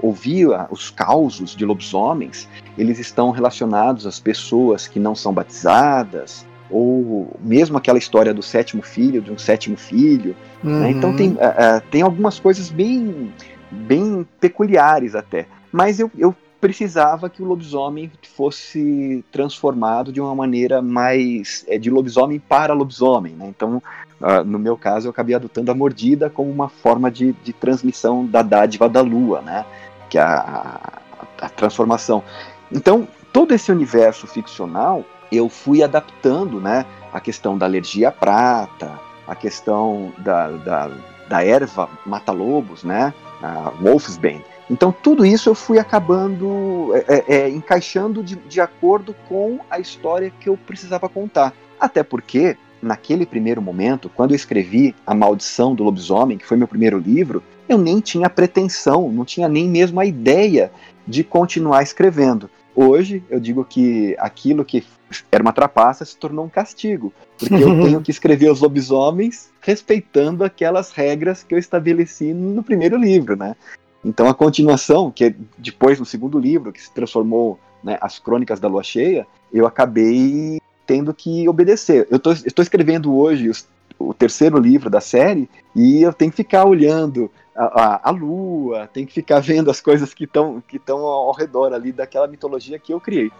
ouvir 0.00 0.46
os 0.70 0.90
causos 0.90 1.56
de 1.56 1.64
lobisomens, 1.64 2.48
eles 2.78 3.00
estão 3.00 3.32
relacionados 3.32 4.06
às 4.06 4.20
pessoas 4.20 4.86
que 4.86 5.00
não 5.00 5.16
são 5.16 5.32
batizadas, 5.32 6.46
ou 6.70 7.36
mesmo 7.40 7.76
aquela 7.76 7.98
história 7.98 8.32
do 8.32 8.42
sétimo 8.42 8.82
filho, 8.82 9.20
de 9.20 9.30
um 9.30 9.38
sétimo 9.38 9.76
filho. 9.76 10.36
Uhum. 10.62 10.80
Né? 10.80 10.90
Então 10.90 11.14
tem, 11.16 11.30
uh, 11.30 11.34
uh, 11.34 11.82
tem 11.90 12.02
algumas 12.02 12.38
coisas 12.38 12.70
bem, 12.70 13.32
bem 13.70 14.26
peculiares 14.40 15.14
até. 15.14 15.46
Mas 15.72 16.00
eu, 16.00 16.10
eu 16.16 16.34
precisava 16.60 17.30
que 17.30 17.42
o 17.42 17.46
lobisomem 17.46 18.10
fosse 18.36 19.24
transformado 19.32 20.12
de 20.12 20.20
uma 20.20 20.34
maneira 20.34 20.82
mais 20.82 21.64
é, 21.66 21.78
de 21.78 21.90
lobisomem 21.90 22.38
para 22.38 22.74
lobisomem. 22.74 23.32
Né? 23.32 23.46
Então, 23.48 23.82
uh, 24.20 24.44
no 24.44 24.58
meu 24.58 24.76
caso, 24.76 25.08
eu 25.08 25.10
acabei 25.10 25.34
adotando 25.34 25.70
a 25.70 25.74
mordida 25.74 26.28
como 26.28 26.50
uma 26.50 26.68
forma 26.68 27.10
de, 27.10 27.32
de 27.44 27.52
transmissão 27.52 28.26
da 28.26 28.42
dádiva 28.42 28.88
da 28.88 29.00
lua, 29.00 29.40
né? 29.40 29.64
que 30.10 30.18
é 30.18 30.22
a, 30.22 31.00
a, 31.40 31.46
a 31.46 31.48
transformação. 31.48 32.22
Então, 32.70 33.08
todo 33.32 33.54
esse 33.54 33.72
universo 33.72 34.26
ficcional 34.26 35.04
eu 35.30 35.48
fui 35.48 35.82
adaptando 35.82 36.60
né, 36.60 36.84
a 37.12 37.20
questão 37.20 37.56
da 37.56 37.66
alergia 37.66 38.08
à 38.08 38.12
prata, 38.12 38.98
a 39.26 39.34
questão 39.34 40.12
da, 40.18 40.48
da, 40.50 40.90
da 41.28 41.44
erva 41.44 41.88
mata-lobos, 42.04 42.84
né, 42.84 43.14
a 43.42 43.70
Wolfsbane. 43.80 44.44
Então, 44.70 44.92
tudo 44.92 45.26
isso 45.26 45.48
eu 45.48 45.54
fui 45.54 45.78
acabando 45.78 46.92
é, 46.94 47.04
é, 47.08 47.34
é, 47.36 47.48
encaixando 47.48 48.22
de, 48.22 48.36
de 48.36 48.60
acordo 48.60 49.14
com 49.28 49.58
a 49.68 49.80
história 49.80 50.32
que 50.38 50.48
eu 50.48 50.56
precisava 50.56 51.08
contar. 51.08 51.52
Até 51.78 52.04
porque, 52.04 52.56
naquele 52.80 53.26
primeiro 53.26 53.60
momento, 53.60 54.08
quando 54.08 54.30
eu 54.30 54.36
escrevi 54.36 54.94
A 55.04 55.12
Maldição 55.12 55.74
do 55.74 55.82
Lobisomem, 55.82 56.38
que 56.38 56.46
foi 56.46 56.56
meu 56.56 56.68
primeiro 56.68 56.98
livro, 56.98 57.42
eu 57.68 57.78
nem 57.78 57.98
tinha 57.98 58.30
pretensão, 58.30 59.10
não 59.10 59.24
tinha 59.24 59.48
nem 59.48 59.68
mesmo 59.68 59.98
a 59.98 60.06
ideia 60.06 60.70
de 61.06 61.24
continuar 61.24 61.82
escrevendo. 61.82 62.48
Hoje, 62.74 63.24
eu 63.28 63.40
digo 63.40 63.64
que 63.64 64.14
aquilo 64.20 64.64
que 64.64 64.84
era 65.30 65.42
uma 65.42 65.52
trapaça, 65.52 66.04
se 66.04 66.16
tornou 66.16 66.44
um 66.44 66.48
castigo. 66.48 67.12
Porque 67.38 67.54
eu 67.54 67.80
tenho 67.82 68.00
que 68.00 68.10
escrever 68.10 68.50
os 68.50 68.60
lobisomens 68.60 69.50
respeitando 69.60 70.44
aquelas 70.44 70.92
regras 70.92 71.42
que 71.42 71.54
eu 71.54 71.58
estabeleci 71.58 72.32
no 72.32 72.62
primeiro 72.62 72.96
livro, 72.96 73.36
né? 73.36 73.56
Então 74.04 74.28
a 74.28 74.34
continuação, 74.34 75.10
que 75.10 75.24
é 75.24 75.34
depois 75.58 75.98
no 75.98 76.06
segundo 76.06 76.38
livro, 76.38 76.72
que 76.72 76.82
se 76.82 76.92
transformou 76.92 77.58
né, 77.82 77.98
as 78.00 78.18
Crônicas 78.18 78.58
da 78.58 78.68
Lua 78.68 78.82
Cheia, 78.82 79.26
eu 79.52 79.66
acabei 79.66 80.60
tendo 80.86 81.12
que 81.12 81.48
obedecer. 81.48 82.08
Eu 82.10 82.16
estou 82.16 82.62
escrevendo 82.62 83.14
hoje 83.14 83.48
os, 83.48 83.66
o 83.98 84.14
terceiro 84.14 84.58
livro 84.58 84.88
da 84.88 85.00
série 85.00 85.48
e 85.76 86.02
eu 86.02 86.12
tenho 86.12 86.30
que 86.30 86.38
ficar 86.38 86.64
olhando 86.64 87.30
a, 87.54 87.64
a, 87.64 88.08
a 88.08 88.10
lua, 88.10 88.88
tenho 88.92 89.06
que 89.06 89.12
ficar 89.12 89.40
vendo 89.40 89.70
as 89.70 89.80
coisas 89.80 90.14
que 90.14 90.24
estão 90.24 90.62
que 90.66 90.80
ao 90.88 91.32
redor 91.32 91.74
ali 91.74 91.92
daquela 91.92 92.26
mitologia 92.26 92.78
que 92.78 92.92
eu 92.92 93.00
criei. 93.00 93.30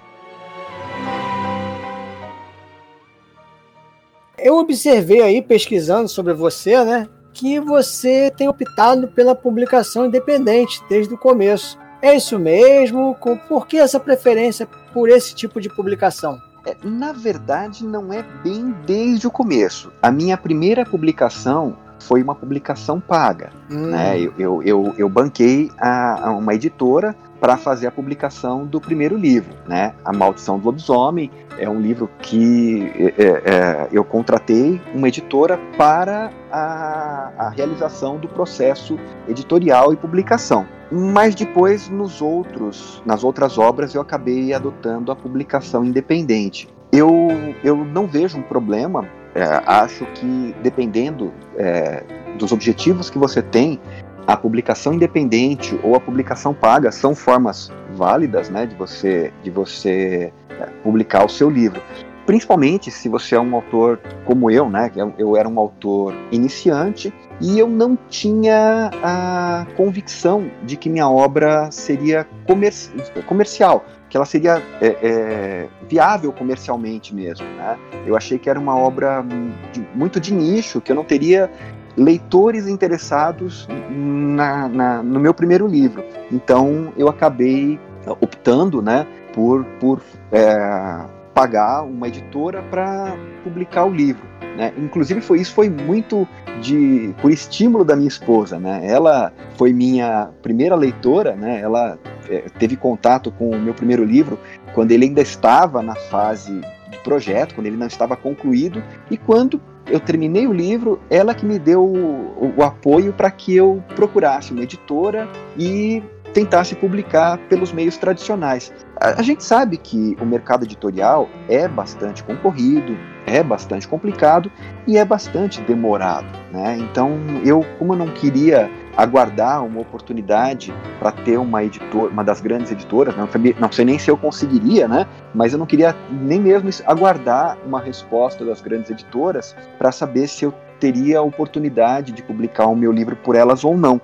Eu 4.42 4.56
observei 4.56 5.20
aí, 5.20 5.42
pesquisando 5.42 6.08
sobre 6.08 6.32
você, 6.32 6.82
né, 6.84 7.08
que 7.32 7.60
você 7.60 8.32
tem 8.36 8.48
optado 8.48 9.08
pela 9.08 9.34
publicação 9.34 10.06
independente 10.06 10.82
desde 10.88 11.14
o 11.14 11.18
começo. 11.18 11.78
É 12.02 12.16
isso 12.16 12.38
mesmo? 12.38 13.16
Por 13.48 13.66
que 13.66 13.76
essa 13.76 14.00
preferência 14.00 14.66
por 14.92 15.08
esse 15.08 15.34
tipo 15.34 15.60
de 15.60 15.68
publicação? 15.68 16.40
É, 16.66 16.76
na 16.82 17.12
verdade, 17.12 17.84
não 17.84 18.12
é 18.12 18.22
bem 18.42 18.74
desde 18.86 19.26
o 19.26 19.30
começo. 19.30 19.92
A 20.02 20.10
minha 20.10 20.36
primeira 20.36 20.84
publicação 20.84 21.76
foi 22.00 22.22
uma 22.22 22.34
publicação 22.34 23.00
paga. 23.00 23.50
Hum. 23.70 23.86
Né? 23.88 24.18
Eu, 24.18 24.32
eu, 24.38 24.62
eu, 24.62 24.94
eu, 24.98 25.08
banquei 25.08 25.70
a, 25.78 26.28
a 26.28 26.30
uma 26.32 26.54
editora 26.54 27.14
para 27.40 27.56
fazer 27.56 27.86
a 27.86 27.90
publicação 27.90 28.66
do 28.66 28.80
primeiro 28.80 29.16
livro, 29.16 29.54
né? 29.66 29.94
A 30.04 30.12
Maldição 30.12 30.58
do 30.58 30.66
Lobisomem 30.66 31.30
é 31.58 31.68
um 31.68 31.80
livro 31.80 32.08
que 32.20 32.92
é, 33.16 33.22
é, 33.22 33.88
eu 33.90 34.04
contratei 34.04 34.80
uma 34.94 35.08
editora 35.08 35.58
para 35.78 36.30
a, 36.52 37.30
a, 37.38 37.48
realização 37.50 38.18
do 38.18 38.28
processo 38.28 38.98
editorial 39.26 39.92
e 39.92 39.96
publicação. 39.96 40.66
Mas 40.92 41.34
depois, 41.34 41.88
nos 41.88 42.20
outros, 42.20 43.02
nas 43.06 43.24
outras 43.24 43.56
obras, 43.56 43.94
eu 43.94 44.02
acabei 44.02 44.52
adotando 44.52 45.10
a 45.10 45.16
publicação 45.16 45.84
independente. 45.84 46.68
Eu, 46.92 47.28
eu 47.62 47.76
não 47.76 48.06
vejo 48.06 48.36
um 48.36 48.42
problema. 48.42 49.08
É, 49.34 49.44
acho 49.66 50.04
que 50.06 50.54
dependendo 50.62 51.32
é, 51.56 52.02
dos 52.36 52.52
objetivos 52.52 53.08
que 53.08 53.18
você 53.18 53.40
tem, 53.40 53.80
a 54.26 54.36
publicação 54.36 54.94
independente 54.94 55.78
ou 55.82 55.94
a 55.94 56.00
publicação 56.00 56.54
paga 56.54 56.92
são 56.92 57.14
formas 57.14 57.70
válidas 57.94 58.48
né, 58.48 58.66
de 58.66 58.74
você, 58.74 59.32
de 59.42 59.50
você 59.50 60.32
é, 60.48 60.66
publicar 60.82 61.24
o 61.24 61.28
seu 61.28 61.50
livro. 61.50 61.80
Principalmente 62.26 62.90
se 62.90 63.08
você 63.08 63.34
é 63.34 63.40
um 63.40 63.54
autor 63.56 63.98
como 64.24 64.50
eu, 64.50 64.68
né? 64.70 64.90
Eu, 64.94 65.12
eu 65.18 65.36
era 65.36 65.48
um 65.48 65.58
autor 65.58 66.14
iniciante 66.30 67.12
e 67.40 67.58
eu 67.58 67.66
não 67.66 67.98
tinha 68.08 68.90
a 69.02 69.66
convicção 69.76 70.48
de 70.62 70.76
que 70.76 70.88
minha 70.88 71.08
obra 71.08 71.70
seria 71.72 72.26
comerci 72.46 72.92
comercial, 73.26 73.84
que 74.10 74.16
ela 74.16 74.26
seria 74.26 74.60
é, 74.80 74.86
é, 75.00 75.68
viável 75.88 76.32
comercialmente 76.32 77.14
mesmo. 77.14 77.46
Né? 77.46 77.78
Eu 78.04 78.16
achei 78.16 78.38
que 78.38 78.50
era 78.50 78.58
uma 78.58 78.76
obra 78.76 79.24
de, 79.72 79.86
muito 79.94 80.20
de 80.20 80.34
nicho, 80.34 80.80
que 80.80 80.90
eu 80.90 80.96
não 80.96 81.04
teria 81.04 81.48
leitores 81.96 82.66
interessados 82.66 83.68
na, 83.88 84.68
na, 84.68 85.02
no 85.02 85.20
meu 85.20 85.32
primeiro 85.32 85.66
livro. 85.66 86.04
Então 86.30 86.92
eu 86.96 87.08
acabei 87.08 87.78
optando 88.20 88.82
né, 88.82 89.06
por, 89.32 89.64
por 89.78 90.02
é, 90.32 91.04
pagar 91.34 91.82
uma 91.82 92.08
editora 92.08 92.62
para 92.62 93.16
publicar 93.44 93.84
o 93.84 93.90
livro. 93.90 94.22
Né? 94.56 94.72
Inclusive 94.76 95.20
foi 95.20 95.40
isso 95.40 95.54
foi 95.54 95.70
muito 95.70 96.26
de 96.60 97.14
por 97.22 97.30
estímulo 97.30 97.84
da 97.84 97.96
minha 97.96 98.08
esposa, 98.08 98.58
né? 98.58 98.80
Ela 98.84 99.32
foi 99.56 99.72
minha 99.72 100.30
primeira 100.42 100.74
leitora, 100.74 101.34
né? 101.34 101.60
Ela 101.60 101.98
é, 102.28 102.44
teve 102.58 102.76
contato 102.76 103.30
com 103.30 103.50
o 103.50 103.58
meu 103.58 103.72
primeiro 103.72 104.04
livro 104.04 104.38
quando 104.74 104.90
ele 104.92 105.06
ainda 105.06 105.22
estava 105.22 105.82
na 105.82 105.94
fase 105.94 106.60
de 106.90 106.98
projeto, 106.98 107.54
quando 107.54 107.68
ele 107.68 107.76
não 107.76 107.86
estava 107.86 108.16
concluído 108.16 108.82
e 109.10 109.16
quando 109.16 109.60
eu 109.86 109.98
terminei 109.98 110.46
o 110.46 110.52
livro, 110.52 111.00
ela 111.08 111.34
que 111.34 111.44
me 111.44 111.58
deu 111.58 111.84
o, 111.84 112.54
o 112.56 112.62
apoio 112.62 113.12
para 113.12 113.30
que 113.30 113.54
eu 113.56 113.82
procurasse 113.96 114.52
uma 114.52 114.62
editora 114.62 115.28
e 115.56 116.02
tentasse 116.32 116.74
publicar 116.74 117.38
pelos 117.48 117.72
meios 117.72 117.96
tradicionais. 117.96 118.72
A, 118.96 119.20
a, 119.20 119.22
gente 119.22 119.42
sabe 119.42 119.76
que 119.76 120.16
o 120.20 120.26
mercado 120.26 120.64
editorial 120.64 121.28
é 121.48 121.66
bastante 121.66 122.22
concorrido, 122.22 122.96
é 123.26 123.42
bastante 123.42 123.86
complicado 123.86 124.50
e 124.86 124.96
é 124.96 125.04
bastante 125.04 125.60
demorado. 125.62 126.26
Né? 126.52 126.78
Então, 126.78 127.18
eu, 127.44 127.64
como 127.78 127.94
eu 127.94 127.98
não 127.98 128.08
queria 128.08 128.70
aguardar 128.96 129.64
uma 129.64 129.80
oportunidade 129.80 130.74
para 130.98 131.12
ter 131.12 131.38
uma 131.38 131.64
editora, 131.64 132.10
uma 132.12 132.24
das 132.24 132.40
grandes 132.40 132.70
editoras, 132.70 133.16
não, 133.16 133.28
não 133.58 133.72
sei 133.72 133.84
nem 133.84 133.98
se 133.98 134.10
eu 134.10 134.16
conseguiria, 134.16 134.88
né? 134.88 135.06
Mas 135.34 135.52
eu 135.52 135.58
não 135.58 135.66
queria 135.66 135.94
nem 136.10 136.40
mesmo 136.40 136.68
aguardar 136.84 137.56
uma 137.64 137.80
resposta 137.80 138.44
das 138.44 138.60
grandes 138.60 138.90
editoras 138.90 139.56
para 139.78 139.92
saber 139.92 140.26
se 140.26 140.44
eu 140.44 140.52
teria 140.80 141.18
a 141.18 141.22
oportunidade 141.22 142.10
de 142.12 142.22
publicar 142.22 142.66
o 142.66 142.74
meu 142.74 142.90
livro 142.90 143.14
por 143.14 143.36
elas 143.36 143.64
ou 143.64 143.76
não. 143.76 144.00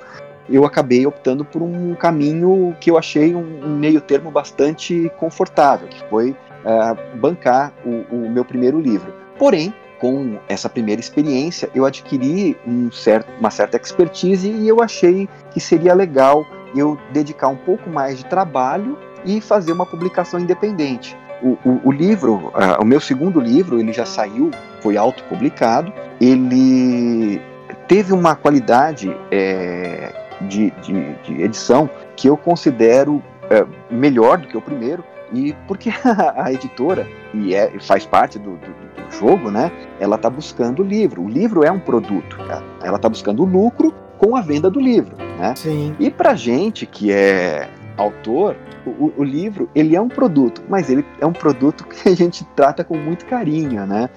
Eu 0.49 0.65
acabei 0.65 1.07
optando 1.07 1.45
por 1.45 1.63
um 1.63 1.95
caminho 1.95 2.77
que 2.81 2.91
eu 2.91 2.99
achei 2.99 3.35
um, 3.35 3.77
meio 3.77 4.01
termo 4.01 4.31
bastante 4.31 5.11
confortável, 5.19 5.89
que 5.89 6.03
foi 6.09 6.31
uh, 6.31 7.17
bancar 7.19 7.73
o, 7.85 8.15
o 8.15 8.31
meu 8.31 8.45
primeiro 8.45 8.81
livro. 8.81 9.13
Porém, 9.39 9.75
com 9.99 10.39
essa 10.49 10.69
primeira 10.69 11.01
experiência, 11.01 11.71
eu 11.75 11.85
adquiri 11.85 12.57
um 12.67 12.91
certo, 12.93 13.29
uma 13.41 13.51
certa 13.51 13.77
expertise 13.77 14.49
e 14.49 14.69
eu 14.69 14.83
achei 14.83 15.29
que 15.51 15.61
seria 15.61 15.95
legal 15.95 16.45
eu 16.77 16.99
dedicar 17.13 17.49
um 17.49 17.57
pouco 17.57 17.89
mais 17.89 18.19
de 18.19 18.27
trabalho 18.27 18.99
e 19.25 19.41
fazer 19.41 19.73
uma 19.73 19.87
publicação 19.87 20.39
independente. 20.39 21.17
O, 21.43 21.59
o, 21.69 21.81
o 21.85 21.93
livro, 21.93 22.35
uh, 22.35 22.81
o 22.81 22.85
meu 22.85 23.01
segundo 23.01 23.41
livro, 23.41 23.79
ele 23.79 23.93
já 23.93 24.07
saiu, 24.07 24.51
foi 24.81 24.97
autopublicado, 24.97 25.93
ele 26.21 27.41
teve 27.87 28.13
uma 28.13 28.35
qualidade 28.35 29.15
é, 29.31 30.26
de, 30.43 30.71
de, 30.83 31.15
de, 31.23 31.43
edição 31.43 31.89
que 32.17 32.29
eu 32.29 32.37
considero 32.37 33.23
é, 33.51 33.65
melhor 33.91 34.39
do 34.39 34.49
que 34.49 34.57
o 34.57 34.61
primeiro, 34.61 35.05
e 35.33 35.55
porque 35.67 35.91
a, 36.05 36.45
a 36.45 36.53
editora, 36.53 37.07
e 37.35 37.55
é, 37.55 37.71
faz 37.81 38.05
parte 38.07 38.39
do, 38.39 38.57
do 38.57 38.87
jogo, 39.19 39.51
né? 39.51 39.71
Ela 40.01 40.17
está 40.17 40.29
buscando 40.29 40.83
o 40.83 40.85
livro. 40.85 41.23
O 41.23 41.29
livro 41.29 41.65
é 41.65 41.71
um 41.71 41.79
produto. 41.79 42.37
Ela 42.83 42.97
está 42.97 43.09
buscando 43.09 43.43
o 43.43 43.47
lucro 43.47 43.95
com 44.19 44.37
a 44.37 44.41
venda 44.41 44.71
do 44.71 44.81
livro, 44.81 45.17
né? 45.39 45.55
Sim. 45.57 45.95
E 45.99 46.11
para 46.11 46.35
gente 46.35 46.87
que 46.87 47.13
é 47.13 47.69
autor, 47.97 48.57
o, 48.87 49.13
o, 49.17 49.25
livro 49.25 49.69
ele 49.75 49.97
é 49.97 50.01
um 50.01 50.09
produto, 50.09 50.63
mas 50.69 50.91
ele 50.91 51.05
é 51.21 51.27
um 51.27 51.33
produto 51.33 51.85
que 51.89 52.09
a 52.09 52.15
gente 52.15 52.45
trata 52.57 52.85
com 52.85 52.97
muito 52.97 53.27
carinho, 53.27 53.87
né? 53.87 54.09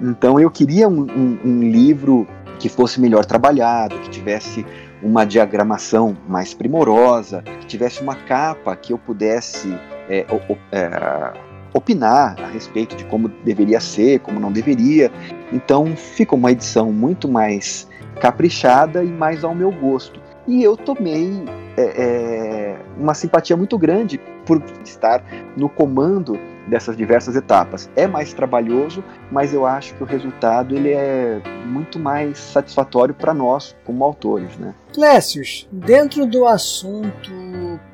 Então 0.00 0.38
eu 0.40 0.50
queria 0.50 0.88
um, 0.88 1.02
um, 1.02 1.38
um 1.44 1.60
livro 1.60 2.26
que 2.58 2.68
fosse 2.68 3.00
melhor 3.00 3.24
trabalhado, 3.24 3.96
que 4.00 4.10
tivesse 4.10 4.64
uma 5.04 5.24
diagramação 5.26 6.16
mais 6.26 6.54
primorosa, 6.54 7.42
que 7.42 7.66
tivesse 7.66 8.00
uma 8.02 8.14
capa 8.14 8.74
que 8.74 8.92
eu 8.92 8.98
pudesse 8.98 9.78
é, 10.08 10.26
é, 10.72 11.32
opinar 11.74 12.36
a 12.42 12.46
respeito 12.46 12.96
de 12.96 13.04
como 13.04 13.28
deveria 13.44 13.80
ser, 13.80 14.20
como 14.20 14.40
não 14.40 14.50
deveria. 14.50 15.12
Então 15.52 15.94
fica 15.94 16.34
uma 16.34 16.50
edição 16.50 16.90
muito 16.90 17.28
mais 17.28 17.86
caprichada 18.20 19.04
e 19.04 19.08
mais 19.08 19.44
ao 19.44 19.54
meu 19.54 19.70
gosto. 19.70 20.20
E 20.46 20.62
eu 20.62 20.76
tomei 20.76 21.44
é, 21.76 21.82
é, 21.82 22.76
uma 22.98 23.14
simpatia 23.14 23.56
muito 23.56 23.76
grande 23.76 24.18
por 24.46 24.62
estar 24.84 25.22
no 25.56 25.68
comando 25.68 26.38
dessas 26.66 26.96
diversas 26.96 27.36
etapas. 27.36 27.90
É 27.94 28.06
mais 28.06 28.32
trabalhoso, 28.32 29.04
mas 29.30 29.52
eu 29.52 29.66
acho 29.66 29.94
que 29.94 30.02
o 30.02 30.06
resultado 30.06 30.74
ele 30.74 30.90
é 30.90 31.40
muito 31.66 31.98
mais 31.98 32.38
satisfatório 32.38 33.14
para 33.14 33.34
nós 33.34 33.76
como 33.84 34.04
autores, 34.04 34.56
né? 34.56 34.74
Clécius, 34.92 35.68
dentro 35.70 36.26
do 36.26 36.46
assunto 36.46 37.30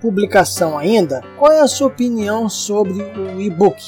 publicação 0.01 0.79
ainda, 0.79 1.23
qual 1.39 1.53
é 1.53 1.61
a 1.61 1.69
sua 1.69 1.89
opinião 1.89 2.49
sobre 2.49 3.03
o 3.03 3.41
e-book? 3.41 3.83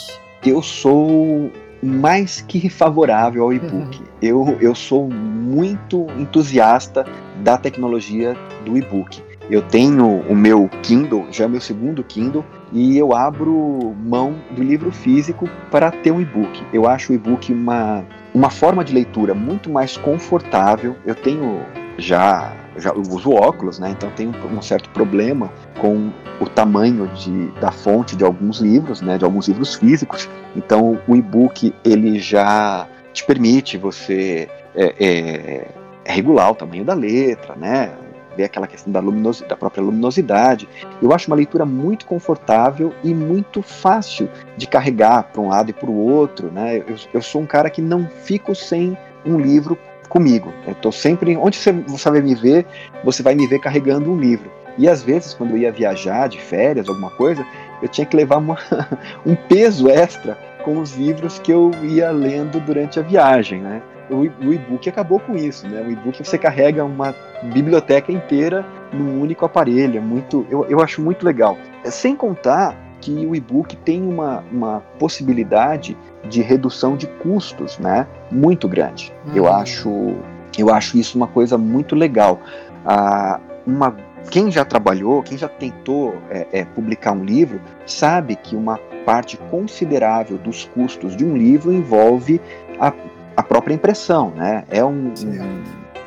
Eu 0.44 0.62
sou 0.62 1.50
mais 1.82 2.40
que 2.40 2.68
favorável 2.68 3.42
ao 3.44 3.52
e-book. 3.52 3.98
Uhum. 3.98 4.06
Eu, 4.22 4.56
eu 4.60 4.72
sou 4.72 5.10
muito 5.10 6.06
entusiasta 6.16 7.04
da 7.42 7.58
tecnologia 7.58 8.36
do 8.64 8.78
e-book. 8.78 9.20
Eu 9.50 9.60
tenho 9.60 10.20
o 10.20 10.36
meu 10.36 10.70
Kindle, 10.80 11.26
já 11.32 11.46
é 11.46 11.48
meu 11.48 11.60
segundo 11.60 12.04
Kindle, 12.04 12.44
e 12.72 12.96
eu 12.96 13.14
abro 13.14 13.94
mão 14.02 14.34
do 14.50 14.62
livro 14.62 14.90
físico 14.90 15.48
para 15.70 15.90
ter 15.90 16.10
um 16.10 16.20
e-book. 16.20 16.64
Eu 16.72 16.88
acho 16.88 17.12
o 17.12 17.14
e-book 17.14 17.52
uma, 17.52 18.04
uma 18.34 18.48
forma 18.48 18.82
de 18.82 18.94
leitura 18.94 19.34
muito 19.34 19.70
mais 19.70 19.96
confortável. 19.96 20.96
Eu 21.04 21.14
tenho 21.14 21.60
já 21.98 22.56
já 22.76 22.90
uso 22.94 23.30
óculos, 23.32 23.78
né? 23.78 23.90
Então 23.90 24.10
um, 24.18 24.56
um, 24.56 24.62
certo 24.62 24.88
problema 24.90 25.52
com 25.78 26.10
o 26.40 26.46
tamanho 26.46 27.06
de, 27.08 27.48
da 27.60 27.70
fonte 27.70 28.16
de 28.16 28.24
alguns 28.24 28.60
livros, 28.60 29.02
né? 29.02 29.18
De 29.18 29.24
alguns 29.24 29.48
livros 29.48 29.74
físicos. 29.74 30.28
Então 30.56 30.98
o 31.06 31.14
e-book 31.14 31.74
ele 31.84 32.18
já 32.18 32.88
te 33.12 33.24
permite 33.24 33.76
você 33.76 34.48
é, 34.74 34.94
é, 34.98 35.68
regular 36.04 36.50
o 36.50 36.54
tamanho 36.54 36.84
da 36.84 36.94
letra, 36.94 37.54
né? 37.54 37.92
Ver 38.36 38.44
aquela 38.44 38.66
questão 38.66 38.92
da, 38.92 39.00
luminosidade, 39.00 39.48
da 39.48 39.56
própria 39.56 39.82
luminosidade. 39.82 40.68
Eu 41.00 41.12
acho 41.12 41.28
uma 41.28 41.36
leitura 41.36 41.64
muito 41.64 42.06
confortável 42.06 42.94
e 43.02 43.12
muito 43.12 43.62
fácil 43.62 44.28
de 44.56 44.66
carregar 44.66 45.24
para 45.24 45.40
um 45.40 45.48
lado 45.48 45.70
e 45.70 45.72
para 45.72 45.90
o 45.90 45.96
outro, 45.96 46.50
né? 46.50 46.78
Eu, 46.78 46.96
eu 47.14 47.22
sou 47.22 47.42
um 47.42 47.46
cara 47.46 47.68
que 47.70 47.82
não 47.82 48.08
fico 48.24 48.54
sem 48.54 48.96
um 49.24 49.38
livro 49.38 49.78
comigo. 50.08 50.52
Eu 50.66 50.74
tô 50.74 50.92
sempre, 50.92 51.36
onde 51.36 51.56
você, 51.56 51.72
você 51.72 52.10
vai 52.10 52.20
me 52.20 52.34
ver, 52.34 52.66
você 53.02 53.22
vai 53.22 53.34
me 53.34 53.46
ver 53.46 53.58
carregando 53.58 54.10
um 54.10 54.16
livro. 54.16 54.50
E 54.78 54.88
às 54.88 55.02
vezes, 55.02 55.34
quando 55.34 55.50
eu 55.52 55.58
ia 55.58 55.72
viajar 55.72 56.28
de 56.28 56.40
férias, 56.40 56.88
alguma 56.88 57.10
coisa, 57.10 57.44
eu 57.82 57.88
tinha 57.88 58.06
que 58.06 58.16
levar 58.16 58.38
uma, 58.38 58.58
um 59.26 59.34
peso 59.34 59.88
extra 59.88 60.38
com 60.64 60.78
os 60.78 60.96
livros 60.96 61.38
que 61.38 61.52
eu 61.52 61.70
ia 61.82 62.10
lendo 62.10 62.60
durante 62.60 62.98
a 62.98 63.02
viagem, 63.02 63.60
né? 63.60 63.82
O, 64.14 64.52
e-book 64.52 64.88
acabou 64.88 65.18
com 65.18 65.34
isso, 65.36 65.66
né? 65.68 65.82
O 65.82 65.90
e-book 65.90 66.24
você 66.24 66.36
carrega 66.36 66.84
uma 66.84 67.14
biblioteca 67.52 68.12
inteira 68.12 68.64
num 68.92 69.20
único 69.20 69.44
aparelho, 69.44 69.98
é 69.98 70.00
muito, 70.00 70.46
eu, 70.50 70.66
eu 70.68 70.80
acho 70.80 71.00
muito 71.00 71.24
legal. 71.24 71.56
Sem 71.84 72.14
contar 72.14 72.76
que 73.00 73.26
o 73.26 73.34
e-book 73.34 73.76
tem 73.78 74.02
uma, 74.02 74.44
uma 74.52 74.80
possibilidade 74.98 75.96
de 76.28 76.40
redução 76.42 76.96
de 76.96 77.06
custos, 77.06 77.78
né? 77.78 78.06
Muito 78.30 78.68
grande. 78.68 79.12
Uhum. 79.26 79.36
Eu 79.36 79.52
acho 79.52 80.16
eu 80.58 80.72
acho 80.72 80.98
isso 80.98 81.16
uma 81.16 81.26
coisa 81.26 81.56
muito 81.56 81.94
legal. 81.94 82.40
Ah, 82.84 83.40
uma, 83.66 83.96
quem 84.30 84.50
já 84.50 84.64
trabalhou, 84.64 85.22
quem 85.22 85.38
já 85.38 85.48
tentou 85.48 86.14
é, 86.30 86.46
é, 86.52 86.64
publicar 86.64 87.12
um 87.12 87.24
livro, 87.24 87.60
sabe 87.86 88.36
que 88.36 88.54
uma 88.54 88.78
parte 89.04 89.36
considerável 89.50 90.38
dos 90.38 90.64
custos 90.64 91.16
de 91.16 91.24
um 91.24 91.36
livro 91.36 91.72
envolve 91.72 92.40
a, 92.78 92.92
a 93.36 93.42
própria 93.42 93.74
impressão, 93.74 94.30
né? 94.30 94.64
É 94.70 94.84
um, 94.84 95.12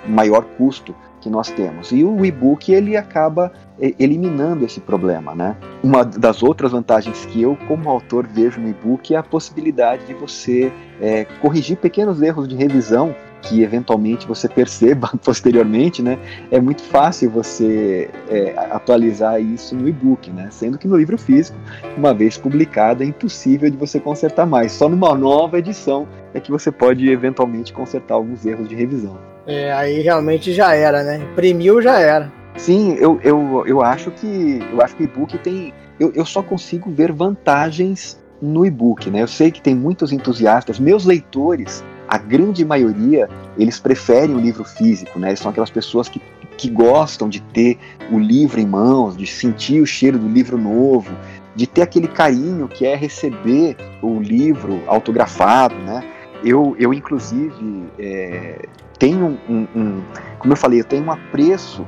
um 0.08 0.12
maior 0.12 0.44
custo 0.58 0.96
que 1.26 1.30
nós 1.30 1.50
temos. 1.50 1.92
E 1.92 2.04
o 2.04 2.24
e-book 2.24 2.72
ele 2.72 2.96
acaba 2.96 3.52
eliminando 3.80 4.64
esse 4.64 4.80
problema, 4.80 5.34
né? 5.34 5.56
Uma 5.84 6.06
das 6.06 6.44
outras 6.44 6.72
vantagens 6.72 7.26
que 7.26 7.42
eu, 7.42 7.58
como 7.68 7.90
autor, 7.90 8.28
vejo 8.28 8.62
no 8.62 8.70
e-book 8.70 9.14
é 9.14 9.18
a 9.18 9.24
possibilidade 9.24 10.06
de 10.06 10.14
você 10.14 10.72
é, 11.02 11.26
corrigir 11.42 11.78
pequenos 11.78 12.22
erros 12.22 12.48
de 12.48 12.56
revisão 12.56 13.16
que 13.46 13.62
eventualmente 13.62 14.28
você 14.28 14.48
perceba 14.48 15.12
posteriormente, 15.24 16.02
né? 16.02 16.18
É 16.52 16.60
muito 16.60 16.82
fácil 16.84 17.30
você 17.30 18.10
é, 18.30 18.54
atualizar 18.72 19.42
isso 19.42 19.76
no 19.76 19.88
e-book, 19.88 20.30
né? 20.32 20.50
Sendo 20.52 20.78
que 20.78 20.88
no 20.88 20.98
livro 20.98 21.18
físico, 21.18 21.58
uma 21.98 22.14
vez 22.14 22.38
publicado, 22.38 23.04
é 23.04 23.06
impossível 23.06 23.70
de 23.70 23.78
você 23.78 24.00
consertar 24.00 24.46
mais. 24.46 24.72
Só 24.72 24.90
numa 24.90 25.14
nova 25.16 25.60
edição 25.60 26.08
é 26.34 26.40
que 26.40 26.52
você 26.52 26.72
pode 26.72 27.10
eventualmente 27.10 27.72
consertar 27.72 28.16
alguns 28.16 28.46
erros 28.46 28.68
de 28.68 28.76
revisão. 28.76 29.18
É, 29.48 29.72
aí 29.74 30.02
realmente 30.02 30.52
já 30.52 30.74
era, 30.74 31.04
né? 31.04 31.18
Imprimiu 31.32 31.82
já 31.82 32.00
era. 32.00 32.32
Sim, 32.58 32.96
eu, 33.00 33.20
eu, 33.24 33.64
eu 33.68 33.82
acho 33.82 34.12
que 34.12 34.60
eu 34.72 34.82
acho 34.82 34.96
que 34.96 35.04
o 35.04 35.06
e-book 35.06 35.38
tem. 35.40 35.74
Eu, 36.00 36.12
eu 36.16 36.26
só 36.26 36.42
consigo 36.42 36.90
ver 36.90 37.12
vantagens 37.12 38.20
no 38.42 38.66
e-book, 38.66 39.10
né? 39.10 39.22
Eu 39.22 39.28
sei 39.28 39.52
que 39.52 39.62
tem 39.62 39.76
muitos 39.76 40.12
entusiastas, 40.12 40.80
meus 40.80 41.06
leitores, 41.06 41.84
a 42.08 42.18
grande 42.18 42.64
maioria, 42.64 43.30
eles 43.58 43.80
preferem 43.80 44.36
o 44.36 44.40
livro 44.40 44.64
físico, 44.64 45.20
né? 45.20 45.30
Eles 45.30 45.40
são 45.40 45.52
aquelas 45.52 45.70
pessoas 45.70 46.08
que, 46.08 46.22
que 46.58 46.70
gostam 46.70 47.28
de 47.28 47.42
ter 47.42 47.78
o 48.12 48.20
livro 48.20 48.60
em 48.60 48.66
mãos, 48.66 49.18
de 49.18 49.26
sentir 49.26 49.82
o 49.82 49.86
cheiro 49.86 50.18
do 50.18 50.28
livro 50.28 50.58
novo, 50.58 51.12
de 51.56 51.66
ter 51.66 51.82
aquele 51.82 52.08
carinho 52.08 52.68
que 52.68 52.86
é 52.86 52.96
receber 52.96 53.76
o 54.02 54.20
livro 54.20 54.82
autografado, 54.88 55.76
né? 55.76 56.04
Eu, 56.44 56.76
eu 56.78 56.94
inclusive, 56.94 57.86
é, 57.98 58.68
tenho 59.00 59.40
um, 59.50 59.68
um, 59.76 60.04
como 60.38 60.54
eu 60.54 60.58
falei, 60.58 60.82
eu 60.82 60.84
tenho 60.84 61.04
um 61.04 61.12
apreço 61.12 61.86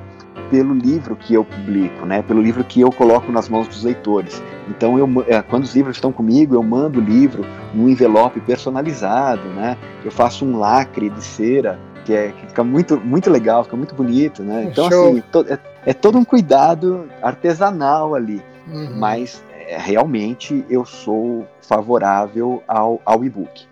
pelo 0.50 0.74
livro 0.74 1.16
que 1.16 1.34
eu 1.34 1.44
publico, 1.44 2.06
né? 2.06 2.22
Pelo 2.22 2.42
livro 2.42 2.64
que 2.64 2.82
eu 2.82 2.92
coloco 2.92 3.32
nas 3.32 3.50
mãos 3.50 3.68
dos 3.68 3.84
leitores. 3.84 4.42
Então, 4.70 4.98
eu, 4.98 5.08
é, 5.28 5.42
quando 5.42 5.64
os 5.64 5.76
livros 5.76 5.98
estão 5.98 6.12
comigo, 6.12 6.56
eu 6.56 6.64
mando 6.64 7.00
o 7.00 7.04
livro 7.04 7.46
num 7.74 7.90
envelope 7.90 8.40
personalizado, 8.42 9.48
né? 9.50 9.78
Eu 10.04 10.12
faço 10.12 10.46
um 10.46 10.58
lacre 10.58 11.10
de 11.10 11.24
cera 11.24 11.80
que, 12.06 12.14
é, 12.14 12.32
que 12.32 12.48
fica 12.48 12.64
muito, 12.64 13.00
muito 13.00 13.30
legal, 13.30 13.64
fica 13.66 13.76
muito 13.76 13.94
bonito, 13.94 14.42
né? 14.42 14.70
Então, 14.72 14.90
Show. 14.90 15.10
assim, 15.10 15.24
to, 15.32 15.46
é, 15.48 15.60
é, 15.86 15.94
todo 15.94 16.18
um 16.18 16.24
cuidado 16.24 17.10
artesanal 17.22 18.16
ali. 18.16 18.42
Uhum. 18.68 18.98
Mas 18.98 19.44
é, 19.68 19.78
realmente 19.78 20.66
eu 20.70 20.86
sou 20.86 21.46
favorável 21.62 22.64
ao, 22.68 23.02
ao 23.06 23.24
e-book. 23.26 23.68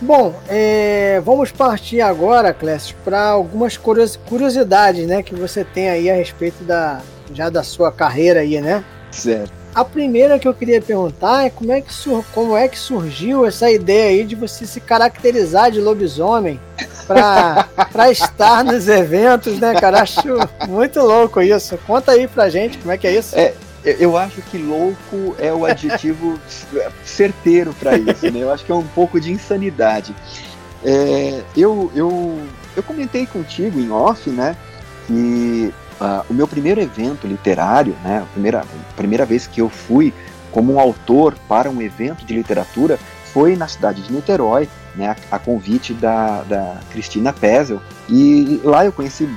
Bom, 0.00 0.34
é, 0.48 1.20
vamos 1.24 1.50
partir 1.50 2.00
agora, 2.00 2.52
Clécio, 2.52 2.94
para 3.04 3.28
algumas 3.28 3.76
curiosidades, 3.76 5.06
né, 5.06 5.22
que 5.22 5.34
você 5.34 5.64
tem 5.64 5.88
aí 5.88 6.10
a 6.10 6.14
respeito 6.14 6.62
da 6.64 7.00
já 7.32 7.48
da 7.48 7.62
sua 7.62 7.90
carreira 7.90 8.40
aí, 8.40 8.60
né? 8.60 8.84
Certo. 9.10 9.52
A 9.74 9.84
primeira 9.84 10.38
que 10.38 10.48
eu 10.48 10.54
queria 10.54 10.80
perguntar 10.80 11.44
é 11.44 11.50
como 11.50 11.70
é 11.70 11.80
que, 11.80 11.92
como 12.32 12.56
é 12.56 12.66
que 12.66 12.78
surgiu 12.78 13.44
essa 13.44 13.70
ideia 13.70 14.08
aí 14.08 14.24
de 14.24 14.34
você 14.34 14.64
se 14.64 14.80
caracterizar 14.80 15.70
de 15.70 15.80
lobisomem 15.80 16.58
para 17.06 17.66
estar 18.10 18.64
nos 18.64 18.88
eventos, 18.88 19.58
né, 19.58 19.74
cara? 19.78 20.00
Acho 20.00 20.22
muito 20.66 21.00
louco 21.00 21.42
isso. 21.42 21.78
Conta 21.86 22.12
aí 22.12 22.26
pra 22.26 22.48
gente 22.48 22.78
como 22.78 22.90
é 22.90 22.96
que 22.96 23.06
é 23.06 23.18
isso. 23.18 23.38
É, 23.38 23.52
eu 23.86 24.16
acho 24.16 24.42
que 24.42 24.58
louco 24.58 25.36
é 25.38 25.52
o 25.52 25.64
adjetivo 25.64 26.38
certeiro 27.04 27.72
para 27.74 27.96
isso, 27.96 28.30
né? 28.30 28.40
Eu 28.40 28.52
acho 28.52 28.64
que 28.64 28.72
é 28.72 28.74
um 28.74 28.86
pouco 28.86 29.20
de 29.20 29.32
insanidade. 29.32 30.14
É, 30.84 31.42
eu, 31.56 31.90
eu, 31.94 32.40
eu 32.76 32.82
comentei 32.82 33.26
contigo 33.26 33.80
em 33.80 33.90
off, 33.90 34.28
né, 34.30 34.56
que 35.06 35.72
uh, 36.00 36.24
o 36.28 36.34
meu 36.34 36.46
primeiro 36.46 36.80
evento 36.80 37.26
literário, 37.26 37.96
né, 38.04 38.18
a 38.22 38.32
primeira, 38.32 38.60
a 38.60 38.92
primeira 38.96 39.24
vez 39.24 39.46
que 39.46 39.60
eu 39.60 39.68
fui 39.68 40.12
como 40.52 40.74
um 40.74 40.80
autor 40.80 41.34
para 41.48 41.70
um 41.70 41.80
evento 41.82 42.24
de 42.24 42.34
literatura 42.34 42.98
foi 43.32 43.56
na 43.56 43.68
cidade 43.68 44.02
de 44.02 44.12
Niterói, 44.12 44.68
né, 44.94 45.16
a, 45.30 45.36
a 45.36 45.38
convite 45.38 45.92
da, 45.92 46.42
da 46.42 46.80
Cristina 46.90 47.32
Pezel, 47.32 47.80
e 48.08 48.60
lá 48.64 48.84
eu 48.84 48.92
conheci 48.92 49.28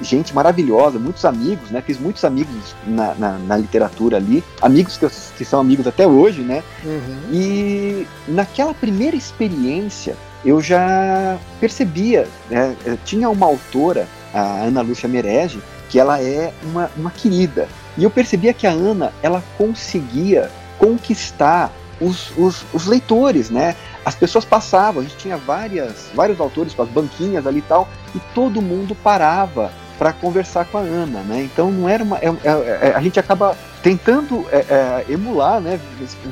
gente 0.00 0.34
maravilhosa, 0.34 0.98
muitos 0.98 1.24
amigos, 1.24 1.70
né? 1.70 1.82
Fiz 1.82 1.98
muitos 1.98 2.24
amigos 2.24 2.74
na, 2.86 3.14
na, 3.14 3.38
na 3.38 3.56
literatura 3.56 4.16
ali, 4.16 4.42
amigos 4.60 4.96
que, 4.96 5.04
eu, 5.04 5.10
que, 5.36 5.44
são 5.44 5.60
amigos 5.60 5.86
até 5.86 6.06
hoje, 6.06 6.42
né? 6.42 6.62
Uhum. 6.84 7.18
E 7.32 8.06
naquela 8.28 8.74
primeira 8.74 9.16
experiência 9.16 10.16
eu 10.44 10.60
já 10.60 11.38
percebia, 11.60 12.26
né? 12.50 12.74
tinha 13.04 13.30
uma 13.30 13.46
autora, 13.46 14.08
a 14.34 14.62
Ana 14.62 14.80
Lúcia 14.82 15.08
Merege, 15.08 15.60
que 15.88 16.00
ela 16.00 16.20
é 16.20 16.52
uma, 16.64 16.90
uma 16.96 17.10
querida. 17.10 17.68
E 17.96 18.04
eu 18.04 18.10
percebia 18.10 18.52
que 18.52 18.66
a 18.66 18.70
Ana, 18.70 19.12
ela 19.22 19.42
conseguia 19.56 20.50
conquistar 20.78 21.70
os, 22.00 22.32
os, 22.36 22.64
os 22.72 22.86
leitores, 22.86 23.50
né? 23.50 23.76
As 24.04 24.14
pessoas 24.14 24.44
passavam, 24.44 25.00
a 25.00 25.04
gente 25.04 25.16
tinha 25.16 25.36
várias, 25.36 26.10
vários 26.14 26.40
autores 26.40 26.74
com 26.74 26.82
as 26.82 26.88
banquinhas 26.88 27.46
ali 27.46 27.58
e 27.58 27.62
tal, 27.62 27.88
e 28.14 28.20
todo 28.34 28.60
mundo 28.60 28.94
parava 28.94 29.72
para 29.98 30.12
conversar 30.12 30.64
com 30.64 30.78
a 30.78 30.80
Ana, 30.80 31.20
né? 31.20 31.42
Então 31.42 31.70
não 31.70 31.88
era 31.88 32.02
uma, 32.02 32.18
é, 32.18 32.26
é, 32.26 32.88
é, 32.88 32.92
a 32.96 33.00
gente 33.00 33.20
acaba 33.20 33.56
tentando 33.82 34.44
é, 34.50 34.58
é, 34.58 35.04
emular, 35.08 35.60
né? 35.60 35.78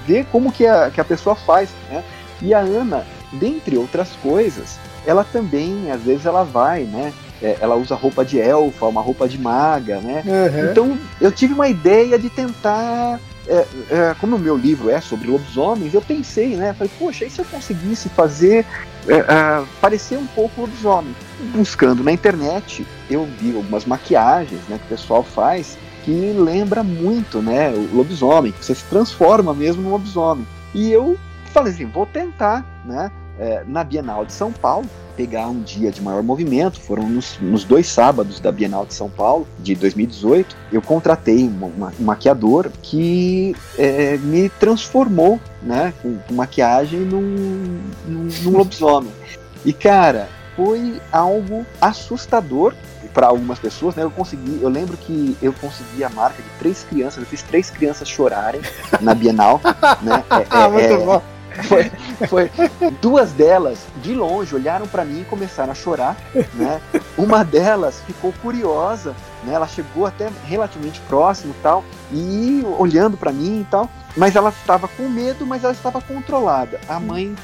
Ver 0.06 0.26
como 0.32 0.50
que 0.50 0.66
a, 0.66 0.90
que 0.90 1.00
a 1.00 1.04
pessoa 1.04 1.36
faz, 1.36 1.70
né? 1.88 2.02
E 2.42 2.52
a 2.52 2.58
Ana, 2.58 3.06
dentre 3.32 3.76
outras 3.76 4.10
coisas, 4.22 4.78
ela 5.06 5.22
também 5.22 5.90
às 5.92 6.02
vezes 6.02 6.26
ela 6.26 6.42
vai, 6.42 6.82
né? 6.82 7.12
É, 7.40 7.58
ela 7.60 7.76
usa 7.76 7.94
roupa 7.94 8.24
de 8.24 8.40
elfa, 8.40 8.86
uma 8.86 9.00
roupa 9.00 9.28
de 9.28 9.38
maga, 9.38 10.00
né? 10.00 10.22
Uhum. 10.26 10.70
Então 10.70 10.98
eu 11.20 11.30
tive 11.30 11.54
uma 11.54 11.68
ideia 11.68 12.18
de 12.18 12.28
tentar 12.28 13.20
é, 13.50 13.66
é, 13.90 14.14
como 14.20 14.36
o 14.36 14.38
meu 14.38 14.56
livro 14.56 14.88
é 14.88 15.00
sobre 15.00 15.28
lobisomens, 15.28 15.92
eu 15.92 16.00
pensei, 16.00 16.56
né? 16.56 16.72
Falei, 16.72 16.92
poxa, 16.98 17.24
e 17.24 17.30
se 17.30 17.40
eu 17.40 17.44
conseguisse 17.46 18.08
fazer 18.10 18.64
é, 19.08 19.16
é, 19.16 19.64
parecer 19.80 20.16
um 20.16 20.26
pouco 20.26 20.60
lobisomem? 20.60 21.14
Buscando 21.52 22.04
na 22.04 22.12
internet, 22.12 22.86
eu 23.10 23.28
vi 23.38 23.54
algumas 23.54 23.84
maquiagens 23.84 24.60
né, 24.68 24.78
que 24.78 24.94
o 24.94 24.96
pessoal 24.96 25.24
faz 25.24 25.76
que 26.04 26.32
lembra 26.32 26.82
muito 26.82 27.42
né, 27.42 27.70
o 27.70 27.96
lobisomem, 27.96 28.54
você 28.58 28.74
se 28.74 28.84
transforma 28.84 29.52
mesmo 29.52 29.82
no 29.82 29.90
lobisomem. 29.90 30.46
E 30.72 30.90
eu 30.90 31.18
falei 31.46 31.72
assim, 31.72 31.84
vou 31.84 32.06
tentar, 32.06 32.64
né? 32.84 33.10
É, 33.40 33.64
na 33.66 33.82
Bienal 33.82 34.26
de 34.26 34.34
São 34.34 34.52
Paulo, 34.52 34.86
pegar 35.16 35.48
um 35.48 35.62
dia 35.62 35.90
de 35.90 36.00
maior 36.02 36.22
movimento, 36.22 36.78
foram 36.78 37.08
nos, 37.08 37.38
nos 37.40 37.64
dois 37.64 37.86
sábados 37.86 38.38
da 38.38 38.52
Bienal 38.52 38.84
de 38.84 38.92
São 38.92 39.08
Paulo, 39.08 39.48
de 39.58 39.74
2018, 39.74 40.54
eu 40.70 40.82
contratei 40.82 41.48
uma, 41.48 41.66
uma, 41.66 41.92
um 41.98 42.04
maquiador 42.04 42.70
que 42.82 43.56
é, 43.78 44.18
me 44.18 44.50
transformou, 44.50 45.40
né, 45.62 45.94
com, 46.02 46.18
com 46.18 46.34
maquiagem 46.34 47.00
num, 47.00 47.80
num, 48.06 48.28
num 48.42 48.50
lobisomem. 48.50 49.10
E 49.64 49.72
cara, 49.72 50.28
foi 50.54 51.00
algo 51.10 51.64
assustador 51.80 52.74
para 53.14 53.26
algumas 53.26 53.58
pessoas, 53.58 53.94
né? 53.94 54.02
Eu 54.02 54.10
consegui, 54.10 54.60
eu 54.62 54.68
lembro 54.68 54.96
que 54.96 55.36
eu 55.42 55.52
consegui 55.54 56.04
a 56.04 56.08
marca 56.08 56.42
de 56.42 56.48
três 56.58 56.84
crianças, 56.84 57.18
eu 57.18 57.26
fiz 57.26 57.42
três 57.42 57.70
crianças 57.70 58.08
chorarem 58.08 58.60
na 59.00 59.14
Bienal, 59.14 59.60
né? 60.02 60.22
É, 60.30 60.64
é, 60.64 60.68
Muito 60.68 60.84
é, 60.84 60.96
bom. 60.98 61.22
Foi, 61.68 61.90
foi, 62.28 62.50
duas 63.00 63.32
delas 63.32 63.78
de 64.02 64.14
longe 64.14 64.54
olharam 64.54 64.86
para 64.86 65.04
mim 65.04 65.22
e 65.22 65.24
começaram 65.24 65.72
a 65.72 65.74
chorar, 65.74 66.16
né? 66.54 66.80
Uma 67.16 67.44
delas 67.44 68.00
ficou 68.06 68.32
curiosa, 68.42 69.14
né? 69.44 69.54
Ela 69.54 69.66
chegou 69.66 70.06
até 70.06 70.30
relativamente 70.44 71.00
próximo, 71.00 71.54
tal, 71.62 71.84
e 72.12 72.62
olhando 72.78 73.16
para 73.16 73.32
mim 73.32 73.60
e 73.60 73.64
tal. 73.64 73.88
Mas 74.16 74.34
ela 74.34 74.50
estava 74.50 74.88
com 74.88 75.08
medo, 75.08 75.46
mas 75.46 75.62
ela 75.62 75.72
estava 75.72 76.00
controlada. 76.00 76.80
A 76.88 76.98
mãe 76.98 77.34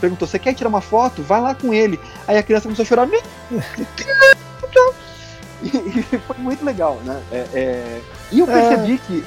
perguntou: 0.00 0.28
Você 0.28 0.38
quer 0.38 0.54
tirar 0.54 0.68
uma 0.68 0.80
foto? 0.80 1.22
Vai 1.22 1.40
lá 1.40 1.54
com 1.54 1.74
ele. 1.74 1.98
Aí 2.26 2.38
a 2.38 2.42
criança 2.42 2.64
começou 2.64 2.84
a 2.84 2.86
chorar. 2.86 3.08
E, 5.64 6.02
foi 6.18 6.36
muito 6.38 6.64
legal, 6.64 7.00
né? 7.04 7.22
É, 7.32 7.46
é... 7.54 8.00
E 8.30 8.40
eu 8.40 8.46
percebi 8.46 8.94
é. 8.94 8.98
que. 8.98 9.24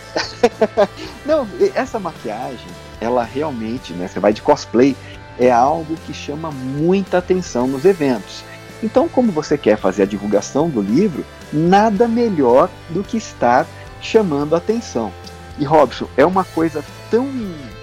Não, 1.25 1.47
essa 1.73 1.99
maquiagem, 1.99 2.67
ela 3.01 3.23
realmente, 3.23 3.93
né? 3.93 4.07
Você 4.07 4.19
vai 4.19 4.33
de 4.33 4.41
cosplay, 4.41 4.95
é 5.39 5.51
algo 5.51 5.95
que 6.05 6.13
chama 6.13 6.51
muita 6.51 7.17
atenção 7.17 7.67
nos 7.67 7.85
eventos. 7.85 8.43
Então, 8.83 9.09
como 9.09 9.31
você 9.31 9.57
quer 9.57 9.77
fazer 9.77 10.03
a 10.03 10.05
divulgação 10.05 10.69
do 10.69 10.81
livro, 10.81 11.25
nada 11.51 12.07
melhor 12.07 12.69
do 12.89 13.03
que 13.03 13.17
estar 13.17 13.65
chamando 14.01 14.53
a 14.53 14.59
atenção. 14.59 15.11
E 15.57 15.65
Robson, 15.65 16.07
é 16.15 16.25
uma 16.25 16.43
coisa 16.43 16.83
tão, 17.09 17.27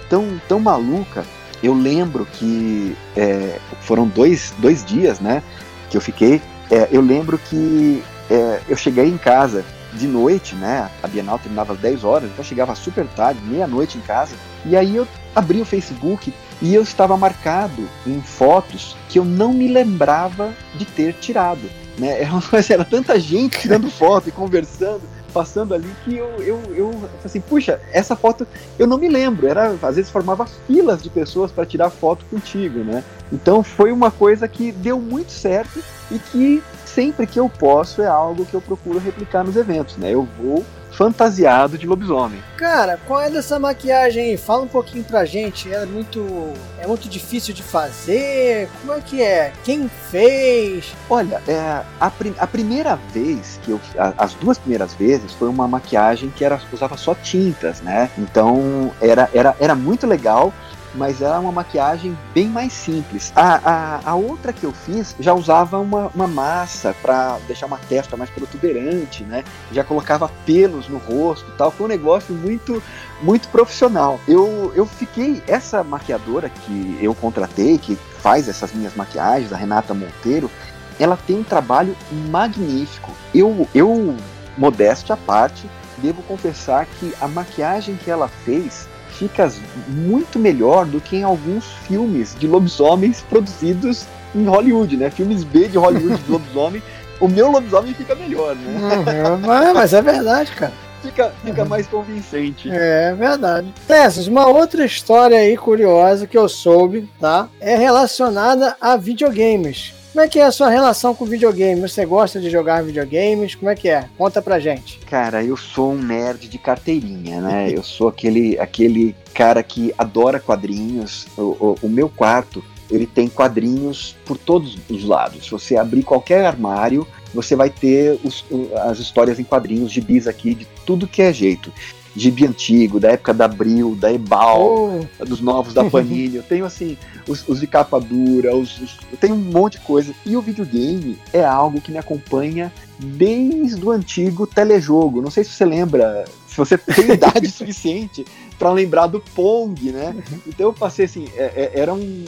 tão, 0.09 0.39
tão 0.47 0.59
maluca. 0.59 1.25
Eu 1.61 1.73
lembro 1.73 2.25
que 2.25 2.95
é, 3.15 3.59
foram 3.81 4.07
dois, 4.07 4.53
dois 4.59 4.85
dias, 4.85 5.19
né? 5.19 5.43
Que 5.89 5.97
eu 5.97 6.01
fiquei. 6.01 6.41
É, 6.71 6.87
eu 6.91 7.01
lembro 7.01 7.37
que 7.37 8.01
é, 8.29 8.61
eu 8.67 8.75
cheguei 8.75 9.07
em 9.07 9.17
casa 9.17 9.63
de 9.93 10.07
noite, 10.07 10.55
né? 10.55 10.89
A 11.01 11.07
Bienal 11.07 11.39
terminava 11.39 11.73
às 11.73 11.79
10 11.79 12.03
horas, 12.03 12.25
então 12.25 12.39
eu 12.39 12.43
chegava 12.43 12.75
super 12.75 13.05
tarde, 13.07 13.39
meia-noite 13.43 13.97
em 13.97 14.01
casa. 14.01 14.35
E 14.65 14.75
aí 14.75 14.95
eu 14.95 15.07
abri 15.35 15.61
o 15.61 15.65
Facebook 15.65 16.33
e 16.61 16.73
eu 16.73 16.81
estava 16.81 17.15
marcado 17.15 17.87
em 18.05 18.21
fotos 18.21 18.95
que 19.09 19.19
eu 19.19 19.25
não 19.25 19.53
me 19.53 19.67
lembrava 19.67 20.53
de 20.75 20.85
ter 20.85 21.13
tirado. 21.13 21.69
Né? 21.97 22.21
Era, 22.51 22.65
era 22.69 22.85
tanta 22.85 23.17
gente 23.19 23.57
tirando 23.57 23.89
foto 23.89 24.27
e 24.27 24.31
conversando 24.31 25.01
passando 25.35 25.73
ali 25.73 25.93
que 26.05 26.15
eu, 26.15 26.29
eu, 26.41 26.61
eu 26.73 27.09
assim, 27.25 27.41
puxa, 27.41 27.81
essa 27.91 28.15
foto 28.15 28.47
eu 28.79 28.87
não 28.87 28.97
me 28.97 29.09
lembro. 29.09 29.45
Era, 29.45 29.75
às 29.81 29.97
vezes 29.97 30.09
formava 30.09 30.45
filas 30.45 31.03
de 31.03 31.09
pessoas 31.09 31.51
para 31.51 31.65
tirar 31.65 31.89
foto 31.89 32.23
contigo, 32.31 32.79
né? 32.79 33.03
Então 33.33 33.61
foi 33.61 33.91
uma 33.91 34.09
coisa 34.09 34.47
que 34.47 34.71
deu 34.71 34.97
muito 34.97 35.33
certo 35.33 35.83
e 36.09 36.17
que 36.17 36.63
sempre 36.85 37.27
que 37.27 37.37
eu 37.37 37.49
posso 37.49 38.01
é 38.01 38.07
algo 38.07 38.45
que 38.45 38.53
eu 38.53 38.61
procuro 38.61 38.97
replicar 38.97 39.43
nos 39.43 39.57
eventos, 39.57 39.97
né? 39.97 40.13
Eu 40.13 40.25
vou 40.41 40.63
fantasiado 40.95 41.77
de 41.77 41.85
lobisomem. 41.85 42.41
Cara, 42.57 42.97
qual 43.05 43.21
é 43.21 43.29
dessa 43.29 43.59
maquiagem 43.59 44.31
aí? 44.31 44.37
Fala 44.37 44.63
um 44.63 44.67
pouquinho 44.67 45.03
pra 45.03 45.25
gente. 45.25 45.71
É 45.71 45.85
muito, 45.85 46.53
é 46.79 46.87
muito 46.87 47.07
difícil 47.09 47.53
de 47.53 47.61
fazer? 47.61 48.69
Como 48.81 48.93
é 48.93 49.01
que 49.01 49.21
é? 49.21 49.51
Quem 49.63 49.89
fez? 50.09 50.93
Olha, 51.09 51.41
é, 51.47 51.81
a, 51.99 52.11
a 52.39 52.47
primeira 52.47 52.95
vez 53.13 53.59
que 53.63 53.71
eu. 53.71 53.79
A, 53.97 54.13
as 54.17 54.33
duas 54.35 54.57
primeiras 54.57 54.93
vezes 54.93 55.33
foi 55.33 55.49
uma 55.49 55.67
maquiagem 55.67 56.29
que 56.29 56.45
era, 56.45 56.59
usava 56.71 56.97
só 56.97 57.13
tintas, 57.13 57.81
né? 57.81 58.09
Então 58.17 58.91
era, 59.01 59.29
era, 59.33 59.55
era 59.59 59.75
muito 59.75 60.07
legal 60.07 60.53
mas 60.95 61.21
era 61.21 61.39
uma 61.39 61.51
maquiagem 61.51 62.17
bem 62.33 62.47
mais 62.47 62.73
simples. 62.73 63.31
A, 63.35 63.59
a, 63.63 64.11
a 64.11 64.15
outra 64.15 64.53
que 64.53 64.63
eu 64.63 64.71
fiz 64.71 65.15
já 65.19 65.33
usava 65.33 65.79
uma, 65.79 66.11
uma 66.13 66.27
massa 66.27 66.95
para 67.01 67.37
deixar 67.47 67.65
uma 67.65 67.77
testa 67.77 68.15
mais 68.17 68.29
protuberante, 68.29 69.23
né? 69.23 69.43
Já 69.71 69.83
colocava 69.83 70.29
pelos 70.45 70.87
no 70.87 70.97
rosto 70.97 71.51
tal. 71.57 71.71
Foi 71.71 71.85
um 71.85 71.89
negócio 71.89 72.33
muito 72.33 72.81
muito 73.21 73.47
profissional. 73.47 74.19
Eu, 74.27 74.71
eu 74.75 74.85
fiquei, 74.85 75.41
essa 75.47 75.83
maquiadora 75.83 76.49
que 76.49 76.97
eu 77.01 77.15
contratei, 77.15 77.77
que 77.77 77.95
faz 77.95 78.47
essas 78.49 78.73
minhas 78.73 78.95
maquiagens, 78.95 79.53
a 79.53 79.55
Renata 79.57 79.93
Monteiro, 79.93 80.51
ela 80.99 81.17
tem 81.17 81.37
um 81.37 81.43
trabalho 81.43 81.95
magnífico. 82.29 83.11
Eu, 83.33 83.67
eu 83.73 84.15
modéstia 84.57 85.13
à 85.13 85.17
parte, 85.17 85.69
devo 85.97 86.21
confessar 86.23 86.85
que 86.85 87.13
a 87.19 87.27
maquiagem 87.27 87.95
que 87.95 88.09
ela 88.09 88.27
fez 88.27 88.87
fica 89.17 89.51
muito 89.87 90.37
melhor 90.37 90.85
do 90.85 90.99
que 90.99 91.17
em 91.17 91.23
alguns 91.23 91.65
filmes 91.87 92.35
de 92.37 92.47
lobisomens 92.47 93.21
produzidos 93.29 94.05
em 94.33 94.45
Hollywood, 94.45 94.97
né? 94.97 95.09
Filmes 95.09 95.43
B 95.43 95.67
de 95.67 95.77
Hollywood 95.77 96.21
de 96.21 96.29
lobisomem. 96.31 96.83
O 97.19 97.27
meu 97.27 97.49
lobisomem 97.49 97.93
fica 97.93 98.13
melhor, 98.13 98.55
né? 98.55 98.95
Uhum, 98.97 99.73
mas 99.73 99.93
é 99.93 100.01
verdade, 100.01 100.51
cara. 100.51 100.73
Fica, 101.01 101.31
fica 101.43 101.63
uhum. 101.63 101.69
mais 101.69 101.87
convincente. 101.87 102.69
É 102.69 103.13
verdade. 103.13 103.71
Essas, 103.87 104.27
uma 104.27 104.47
outra 104.47 104.83
história 104.85 105.37
aí 105.37 105.55
curiosa 105.55 106.25
que 106.25 106.37
eu 106.37 106.49
soube, 106.49 107.09
tá? 107.19 107.47
É 107.59 107.75
relacionada 107.75 108.75
a 108.81 108.97
videogames. 108.97 109.93
Como 110.15 110.23
é 110.23 110.29
que 110.29 110.39
é 110.39 110.45
a 110.45 110.51
sua 110.51 110.69
relação 110.69 111.13
com 111.13 111.25
videogame? 111.25 111.81
Você 111.81 112.05
gosta 112.05 112.39
de 112.39 112.49
jogar 112.49 112.81
videogames? 112.81 113.53
Como 113.53 113.69
é 113.69 113.75
que 113.75 113.89
é? 113.89 114.07
Conta 114.17 114.41
pra 114.41 114.61
gente. 114.61 114.97
Cara, 114.99 115.43
eu 115.43 115.57
sou 115.57 115.91
um 115.91 116.01
nerd 116.01 116.47
de 116.47 116.57
carteirinha, 116.57 117.41
né? 117.41 117.69
eu 117.69 117.83
sou 117.83 118.07
aquele, 118.07 118.57
aquele 118.57 119.13
cara 119.33 119.61
que 119.61 119.93
adora 119.97 120.39
quadrinhos. 120.39 121.27
O, 121.37 121.41
o, 121.41 121.75
o 121.81 121.89
meu 121.89 122.07
quarto, 122.07 122.63
ele 122.89 123.05
tem 123.05 123.27
quadrinhos 123.27 124.15
por 124.25 124.37
todos 124.37 124.77
os 124.89 125.03
lados. 125.03 125.43
Se 125.43 125.51
você 125.51 125.75
abrir 125.75 126.03
qualquer 126.03 126.45
armário, 126.45 127.05
você 127.33 127.53
vai 127.53 127.69
ter 127.69 128.17
os, 128.23 128.45
as 128.85 128.99
histórias 128.99 129.37
em 129.37 129.43
quadrinhos, 129.43 129.91
de 129.91 129.99
bis 129.99 130.27
aqui, 130.27 130.55
de 130.55 130.65
tudo 130.85 131.09
que 131.09 131.21
é 131.21 131.33
jeito 131.33 131.73
gibi 132.15 132.45
antigo, 132.45 132.99
da 132.99 133.11
época 133.11 133.33
da 133.33 133.45
Abril, 133.45 133.95
da 133.95 134.11
Ebal, 134.11 134.99
oh. 135.19 135.25
dos 135.25 135.41
novos 135.41 135.73
da 135.73 135.83
Panini. 135.83 136.37
eu 136.37 136.43
tenho 136.43 136.65
assim, 136.65 136.97
os, 137.27 137.47
os 137.47 137.59
de 137.59 137.67
capa 137.67 137.99
dura, 137.99 138.55
os, 138.55 138.79
os, 138.79 138.97
eu 139.11 139.17
tenho 139.17 139.35
um 139.35 139.37
monte 139.37 139.73
de 139.73 139.85
coisa. 139.85 140.13
E 140.25 140.37
o 140.37 140.41
videogame 140.41 141.17
é 141.33 141.43
algo 141.43 141.81
que 141.81 141.91
me 141.91 141.97
acompanha 141.97 142.71
desde 142.97 143.83
o 143.83 143.91
antigo 143.91 144.47
telejogo. 144.47 145.21
Não 145.21 145.29
sei 145.29 145.43
se 145.43 145.51
você 145.51 145.65
lembra, 145.65 146.25
se 146.47 146.57
você 146.57 146.77
tem 146.77 147.11
idade 147.15 147.49
suficiente 147.49 148.25
para 148.57 148.71
lembrar 148.71 149.07
do 149.07 149.19
Pong, 149.19 149.91
né? 149.91 150.15
Então 150.47 150.67
eu 150.67 150.73
passei 150.73 151.05
assim, 151.05 151.27
é, 151.35 151.43
é, 151.43 151.79
era 151.79 151.93
um, 151.93 152.25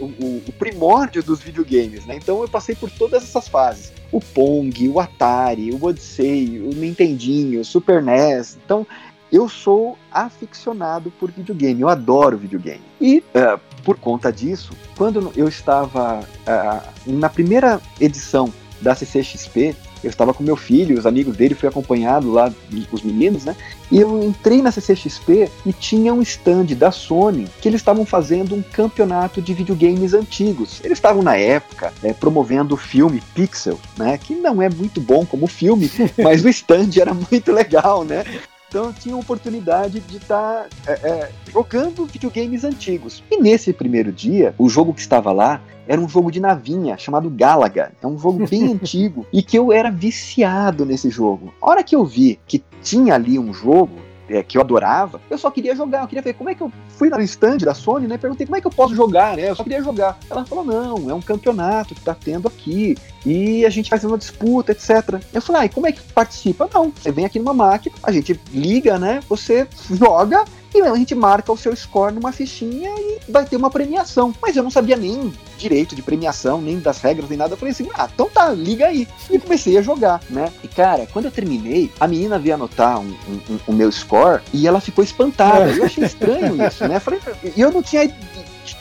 um, 0.00 0.04
um, 0.04 0.42
o 0.46 0.52
primórdio 0.52 1.22
dos 1.22 1.40
videogames, 1.40 2.06
né? 2.06 2.16
Então 2.16 2.40
eu 2.42 2.48
passei 2.48 2.74
por 2.74 2.90
todas 2.90 3.22
essas 3.22 3.48
fases 3.48 3.92
o 4.12 4.20
Pong, 4.20 4.88
o 4.88 4.98
Atari, 4.98 5.70
o 5.70 5.84
Odyssey, 5.84 6.60
o 6.60 6.74
Nintendinho, 6.74 7.60
o 7.60 7.64
Super 7.64 8.02
NES. 8.02 8.58
Então, 8.64 8.86
eu 9.32 9.48
sou 9.48 9.96
aficionado 10.10 11.10
por 11.12 11.30
videogame, 11.30 11.80
eu 11.80 11.88
adoro 11.88 12.36
videogame. 12.36 12.82
E 13.00 13.18
uh, 13.18 13.60
por 13.84 13.96
conta 13.96 14.32
disso, 14.32 14.72
quando 14.96 15.32
eu 15.36 15.46
estava 15.46 16.20
uh, 16.20 17.12
na 17.12 17.28
primeira 17.28 17.80
edição 18.00 18.52
da 18.80 18.94
CCXP, 18.94 19.76
eu 20.02 20.10
estava 20.10 20.32
com 20.32 20.42
meu 20.42 20.56
filho, 20.56 20.98
os 20.98 21.06
amigos 21.06 21.36
dele, 21.36 21.54
fui 21.54 21.68
acompanhado 21.68 22.30
lá, 22.30 22.52
os 22.90 23.02
meninos, 23.02 23.44
né? 23.44 23.54
E 23.90 23.98
eu 24.00 24.22
entrei 24.22 24.62
na 24.62 24.70
CCXP 24.70 25.50
e 25.66 25.72
tinha 25.72 26.14
um 26.14 26.22
stand 26.22 26.66
da 26.76 26.90
Sony 26.90 27.46
que 27.60 27.68
eles 27.68 27.80
estavam 27.80 28.06
fazendo 28.06 28.54
um 28.54 28.62
campeonato 28.62 29.42
de 29.42 29.52
videogames 29.52 30.14
antigos. 30.14 30.80
Eles 30.84 30.98
estavam 30.98 31.22
na 31.22 31.36
época 31.36 31.92
é, 32.02 32.12
promovendo 32.12 32.74
o 32.74 32.78
filme 32.78 33.22
Pixel, 33.34 33.78
né? 33.96 34.16
Que 34.18 34.34
não 34.34 34.62
é 34.62 34.68
muito 34.68 35.00
bom 35.00 35.26
como 35.26 35.46
filme, 35.46 35.90
mas 36.18 36.44
o 36.44 36.48
stand 36.48 36.90
era 37.00 37.12
muito 37.14 37.52
legal, 37.52 38.04
né? 38.04 38.24
Então 38.70 38.84
eu 38.84 38.92
tinha 38.92 39.16
a 39.16 39.18
oportunidade 39.18 39.98
de 39.98 40.18
estar 40.18 40.68
tá, 40.84 40.92
é, 40.92 40.92
é, 40.92 41.32
jogando 41.52 42.06
videogames 42.06 42.62
antigos. 42.62 43.20
E 43.28 43.42
nesse 43.42 43.72
primeiro 43.72 44.12
dia, 44.12 44.54
o 44.56 44.68
jogo 44.68 44.94
que 44.94 45.00
estava 45.00 45.32
lá 45.32 45.60
era 45.88 46.00
um 46.00 46.08
jogo 46.08 46.30
de 46.30 46.38
navinha 46.38 46.96
chamado 46.96 47.28
Galaga. 47.28 47.90
É 48.00 48.06
um 48.06 48.16
jogo 48.16 48.46
bem 48.46 48.70
antigo 48.72 49.26
e 49.32 49.42
que 49.42 49.58
eu 49.58 49.72
era 49.72 49.90
viciado 49.90 50.86
nesse 50.86 51.10
jogo. 51.10 51.52
A 51.60 51.68
hora 51.68 51.82
que 51.82 51.96
eu 51.96 52.04
vi 52.04 52.38
que 52.46 52.62
tinha 52.80 53.14
ali 53.14 53.40
um 53.40 53.52
jogo 53.52 53.98
é, 54.30 54.42
que 54.42 54.56
eu 54.56 54.62
adorava, 54.62 55.20
eu 55.28 55.36
só 55.36 55.50
queria 55.50 55.74
jogar, 55.74 56.02
eu 56.02 56.06
queria 56.06 56.22
ver 56.22 56.34
como 56.34 56.48
é 56.48 56.54
que 56.54 56.62
eu 56.62 56.72
fui 56.88 57.10
no 57.10 57.20
stand 57.22 57.58
da 57.58 57.74
Sony, 57.74 58.06
né? 58.06 58.16
Perguntei 58.16 58.46
como 58.46 58.56
é 58.56 58.60
que 58.60 58.66
eu 58.66 58.70
posso 58.70 58.94
jogar, 58.94 59.36
né? 59.36 59.50
Eu 59.50 59.56
só 59.56 59.64
queria 59.64 59.82
jogar. 59.82 60.18
Ela 60.30 60.44
falou: 60.44 60.64
não, 60.64 61.10
é 61.10 61.14
um 61.14 61.20
campeonato 61.20 61.94
que 61.94 62.00
tá 62.00 62.14
tendo 62.14 62.46
aqui 62.46 62.96
e 63.26 63.66
a 63.66 63.70
gente 63.70 63.90
faz 63.90 64.04
uma 64.04 64.16
disputa, 64.16 64.72
etc. 64.72 65.20
Eu 65.32 65.42
falei: 65.42 65.62
ah, 65.62 65.64
e 65.66 65.68
como 65.68 65.86
é 65.86 65.92
que 65.92 66.00
participa? 66.12 66.68
Não, 66.72 66.90
você 66.90 67.10
vem 67.10 67.24
aqui 67.24 67.38
numa 67.38 67.54
máquina, 67.54 67.94
a 68.02 68.12
gente 68.12 68.40
liga, 68.52 68.98
né? 68.98 69.20
Você 69.28 69.66
joga 69.90 70.44
e 70.74 70.80
a 70.80 70.94
gente 70.94 71.14
marca 71.14 71.52
o 71.52 71.56
seu 71.56 71.74
score 71.74 72.14
numa 72.14 72.32
fichinha 72.32 72.90
e 72.98 73.18
vai 73.28 73.44
ter 73.44 73.56
uma 73.56 73.70
premiação. 73.70 74.32
Mas 74.40 74.56
eu 74.56 74.62
não 74.62 74.70
sabia 74.70 74.96
nem 74.96 75.32
direito 75.58 75.94
de 75.94 76.02
premiação, 76.02 76.60
nem 76.60 76.78
das 76.78 77.00
regras, 77.00 77.28
nem 77.28 77.38
nada. 77.38 77.54
Eu 77.54 77.58
falei 77.58 77.72
assim, 77.72 77.88
ah, 77.94 78.08
então 78.12 78.28
tá, 78.28 78.50
liga 78.50 78.86
aí. 78.86 79.06
E 79.30 79.38
comecei 79.38 79.76
a 79.76 79.82
jogar, 79.82 80.20
né? 80.30 80.52
E 80.62 80.68
cara, 80.68 81.06
quando 81.12 81.26
eu 81.26 81.30
terminei, 81.30 81.90
a 81.98 82.06
menina 82.06 82.38
veio 82.38 82.54
anotar 82.54 82.98
o 82.98 83.02
um, 83.02 83.14
um, 83.28 83.58
um, 83.68 83.72
meu 83.72 83.90
score 83.90 84.42
e 84.52 84.66
ela 84.66 84.80
ficou 84.80 85.02
espantada. 85.02 85.70
Eu 85.70 85.84
achei 85.84 86.04
estranho 86.04 86.56
isso, 86.64 86.86
né? 86.86 87.00
Falei, 87.00 87.20
e 87.56 87.60
eu 87.60 87.70
não 87.70 87.82
tinha 87.82 88.04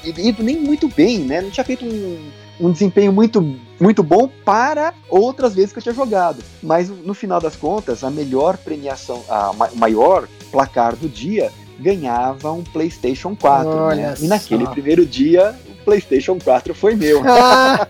ido 0.03 0.43
nem 0.43 0.57
muito 0.57 0.87
bem, 0.87 1.19
né? 1.19 1.41
Não 1.41 1.49
tinha 1.49 1.63
feito 1.63 1.85
um 1.85 2.31
um 2.59 2.71
desempenho 2.71 3.13
muito, 3.13 3.41
muito 3.79 4.03
bom 4.03 4.29
para 4.43 4.93
outras 5.09 5.55
vezes 5.55 5.71
que 5.71 5.79
eu 5.79 5.83
tinha 5.83 5.95
jogado. 5.95 6.43
Mas 6.61 6.89
no 6.89 7.13
final 7.13 7.39
das 7.39 7.55
contas, 7.55 8.03
a 8.03 8.11
melhor 8.11 8.57
premiação, 8.57 9.23
a 9.29 9.53
maior 9.75 10.27
placar 10.51 10.95
do 10.95 11.07
dia 11.07 11.51
ganhava 11.79 12.51
um 12.51 12.63
PlayStation 12.63 13.35
4. 13.35 13.95
Né? 13.95 14.15
E 14.19 14.27
naquele 14.27 14.67
primeiro 14.67 15.05
dia, 15.05 15.55
o 15.67 15.85
PlayStation 15.85 16.37
4 16.43 16.73
foi 16.75 16.95
meu. 16.95 17.23
Ah. 17.25 17.87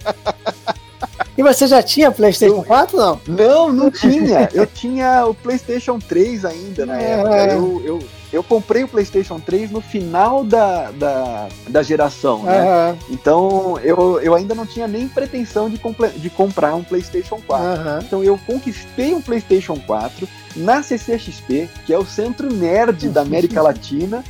E 1.38 1.42
você 1.42 1.68
já 1.68 1.82
tinha 1.82 2.12
PlayStation 2.12 2.62
4 2.64 2.98
não? 2.98 3.22
Não, 3.26 3.72
não 3.72 3.90
tinha. 3.90 4.50
Eu 4.54 4.66
tinha 4.68 5.26
o 5.26 5.34
PlayStation 5.34 5.98
3 5.98 6.44
ainda 6.44 6.86
na 6.86 7.02
é. 7.02 7.12
época. 7.12 7.54
Eu, 7.54 7.82
eu, 7.86 8.00
eu 8.32 8.44
comprei 8.44 8.84
o 8.84 8.88
PlayStation 8.88 9.40
3 9.40 9.72
no 9.72 9.82
final 9.82 10.44
da, 10.44 10.92
da, 10.92 11.50
da 11.68 11.84
geração, 11.84 12.44
né? 12.44 12.92
Uhum. 12.92 12.98
Então 13.10 13.80
eu, 13.80 14.20
eu 14.22 14.36
ainda 14.36 14.54
não 14.54 14.66
tinha 14.66 14.88
nem 14.88 15.08
pretensão 15.08 15.70
de, 15.70 15.80
de 16.18 16.30
comprar 16.30 16.76
um 16.76 16.84
PlayStation 16.84 17.40
4. 17.46 17.66
Uhum. 17.66 18.00
Então 18.02 18.24
eu 18.24 18.40
conquistei 18.46 19.14
um 19.14 19.22
PlayStation 19.22 19.78
4 19.80 20.28
na 20.56 20.84
CCXP, 20.84 21.70
que 21.86 21.94
é 21.94 21.98
o 21.98 22.06
centro 22.06 22.54
nerd 22.54 23.10
da 23.10 23.22
América 23.22 23.62
Latina. 23.64 24.24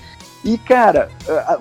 E, 0.44 0.58
cara, 0.58 1.10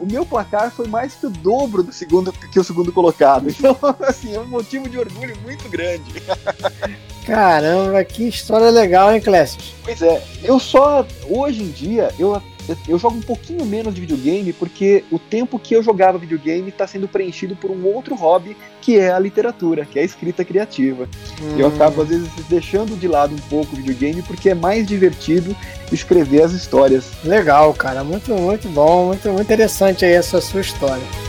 o 0.00 0.06
meu 0.06 0.24
placar 0.24 0.70
foi 0.70 0.86
mais 0.86 1.14
que 1.14 1.26
o 1.26 1.30
dobro 1.30 1.82
do 1.82 1.92
segundo 1.92 2.32
que 2.32 2.60
o 2.60 2.64
segundo 2.64 2.92
colocado. 2.92 3.48
Então, 3.58 3.76
assim, 4.00 4.36
é 4.36 4.40
um 4.40 4.46
motivo 4.46 4.88
de 4.88 4.96
orgulho 4.96 5.36
muito 5.42 5.68
grande. 5.68 6.22
Caramba, 7.28 8.02
que 8.04 8.26
história 8.26 8.70
legal, 8.70 9.12
hein, 9.12 9.20
Clécio? 9.20 9.60
Pois 9.84 10.00
é, 10.00 10.22
eu 10.42 10.58
só, 10.58 11.06
hoje 11.28 11.62
em 11.62 11.70
dia, 11.70 12.10
eu 12.18 12.42
eu 12.86 12.98
jogo 12.98 13.16
um 13.16 13.22
pouquinho 13.22 13.64
menos 13.64 13.94
de 13.94 14.00
videogame 14.00 14.52
porque 14.52 15.02
o 15.10 15.18
tempo 15.18 15.58
que 15.58 15.74
eu 15.74 15.82
jogava 15.82 16.18
videogame 16.18 16.68
está 16.68 16.86
sendo 16.86 17.08
preenchido 17.08 17.56
por 17.56 17.70
um 17.70 17.86
outro 17.86 18.14
hobby 18.14 18.54
que 18.82 18.98
é 18.98 19.10
a 19.10 19.18
literatura, 19.18 19.86
que 19.86 19.98
é 19.98 20.02
a 20.02 20.04
escrita 20.04 20.44
criativa. 20.44 21.08
Hum. 21.40 21.58
Eu 21.58 21.68
acabo 21.68 22.02
às 22.02 22.08
vezes 22.08 22.28
deixando 22.48 22.98
de 22.98 23.08
lado 23.08 23.34
um 23.34 23.48
pouco 23.48 23.72
o 23.72 23.76
videogame 23.76 24.22
porque 24.22 24.50
é 24.50 24.54
mais 24.54 24.86
divertido 24.86 25.56
escrever 25.90 26.42
as 26.42 26.52
histórias. 26.52 27.10
Legal, 27.24 27.72
cara, 27.72 28.04
muito 28.04 28.34
muito 28.34 28.68
bom, 28.68 29.06
muito, 29.06 29.28
muito 29.30 29.42
interessante 29.42 30.04
aí 30.04 30.12
essa 30.12 30.40
sua 30.40 30.60
história. 30.60 31.27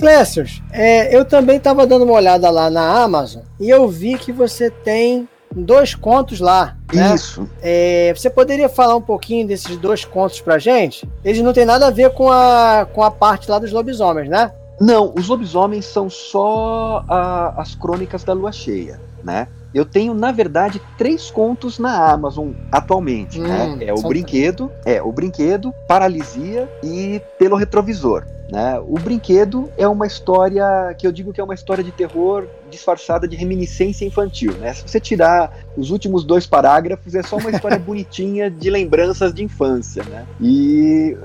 Clécius, 0.00 0.62
é, 0.72 1.14
eu 1.14 1.26
também 1.26 1.58
estava 1.58 1.86
dando 1.86 2.06
uma 2.06 2.14
olhada 2.14 2.48
lá 2.50 2.70
na 2.70 3.02
Amazon 3.02 3.42
e 3.60 3.68
eu 3.68 3.86
vi 3.86 4.16
que 4.16 4.32
você 4.32 4.70
tem 4.70 5.28
dois 5.54 5.94
contos 5.94 6.40
lá. 6.40 6.74
Né? 6.92 7.14
Isso. 7.14 7.46
É, 7.60 8.12
você 8.16 8.30
poderia 8.30 8.68
falar 8.68 8.96
um 8.96 9.02
pouquinho 9.02 9.46
desses 9.46 9.76
dois 9.76 10.04
contos 10.04 10.40
pra 10.40 10.58
gente? 10.58 11.06
Eles 11.22 11.42
não 11.42 11.52
têm 11.52 11.66
nada 11.66 11.88
a 11.88 11.90
ver 11.90 12.10
com 12.10 12.30
a, 12.30 12.86
com 12.90 13.02
a 13.02 13.10
parte 13.10 13.50
lá 13.50 13.58
dos 13.58 13.72
lobisomens, 13.72 14.28
né? 14.28 14.50
Não, 14.80 15.12
os 15.14 15.28
lobisomens 15.28 15.84
são 15.84 16.08
só 16.08 17.04
a, 17.06 17.60
as 17.60 17.74
crônicas 17.74 18.24
da 18.24 18.32
lua 18.32 18.50
cheia, 18.50 18.98
né? 19.22 19.48
Eu 19.74 19.84
tenho, 19.84 20.14
na 20.14 20.32
verdade, 20.32 20.80
três 20.96 21.30
contos 21.30 21.78
na 21.78 22.10
Amazon 22.10 22.52
atualmente, 22.72 23.38
né? 23.38 23.64
hum, 23.64 23.76
né? 23.76 23.84
É 23.84 23.92
o 23.92 24.00
brinquedo, 24.00 24.72
é 24.84 25.02
o 25.02 25.12
brinquedo, 25.12 25.74
paralisia 25.86 26.68
e 26.82 27.20
pelo 27.38 27.54
retrovisor. 27.54 28.24
Né? 28.50 28.80
O 28.80 28.94
brinquedo 28.94 29.70
é 29.78 29.86
uma 29.86 30.06
história 30.06 30.94
que 30.98 31.06
eu 31.06 31.12
digo 31.12 31.32
que 31.32 31.40
é 31.40 31.44
uma 31.44 31.54
história 31.54 31.84
de 31.84 31.92
terror 31.92 32.46
disfarçada 32.68 33.28
de 33.28 33.36
reminiscência 33.36 34.04
infantil. 34.04 34.52
Né? 34.54 34.74
Se 34.74 34.88
você 34.88 34.98
tirar 34.98 35.52
os 35.76 35.90
últimos 35.90 36.24
dois 36.24 36.46
parágrafos, 36.46 37.14
é 37.14 37.22
só 37.22 37.36
uma 37.36 37.50
história 37.50 37.78
bonitinha 37.80 38.50
de 38.50 38.68
lembranças 38.68 39.32
de 39.32 39.44
infância. 39.44 40.02
Né? 40.04 40.26
E, 40.40 41.16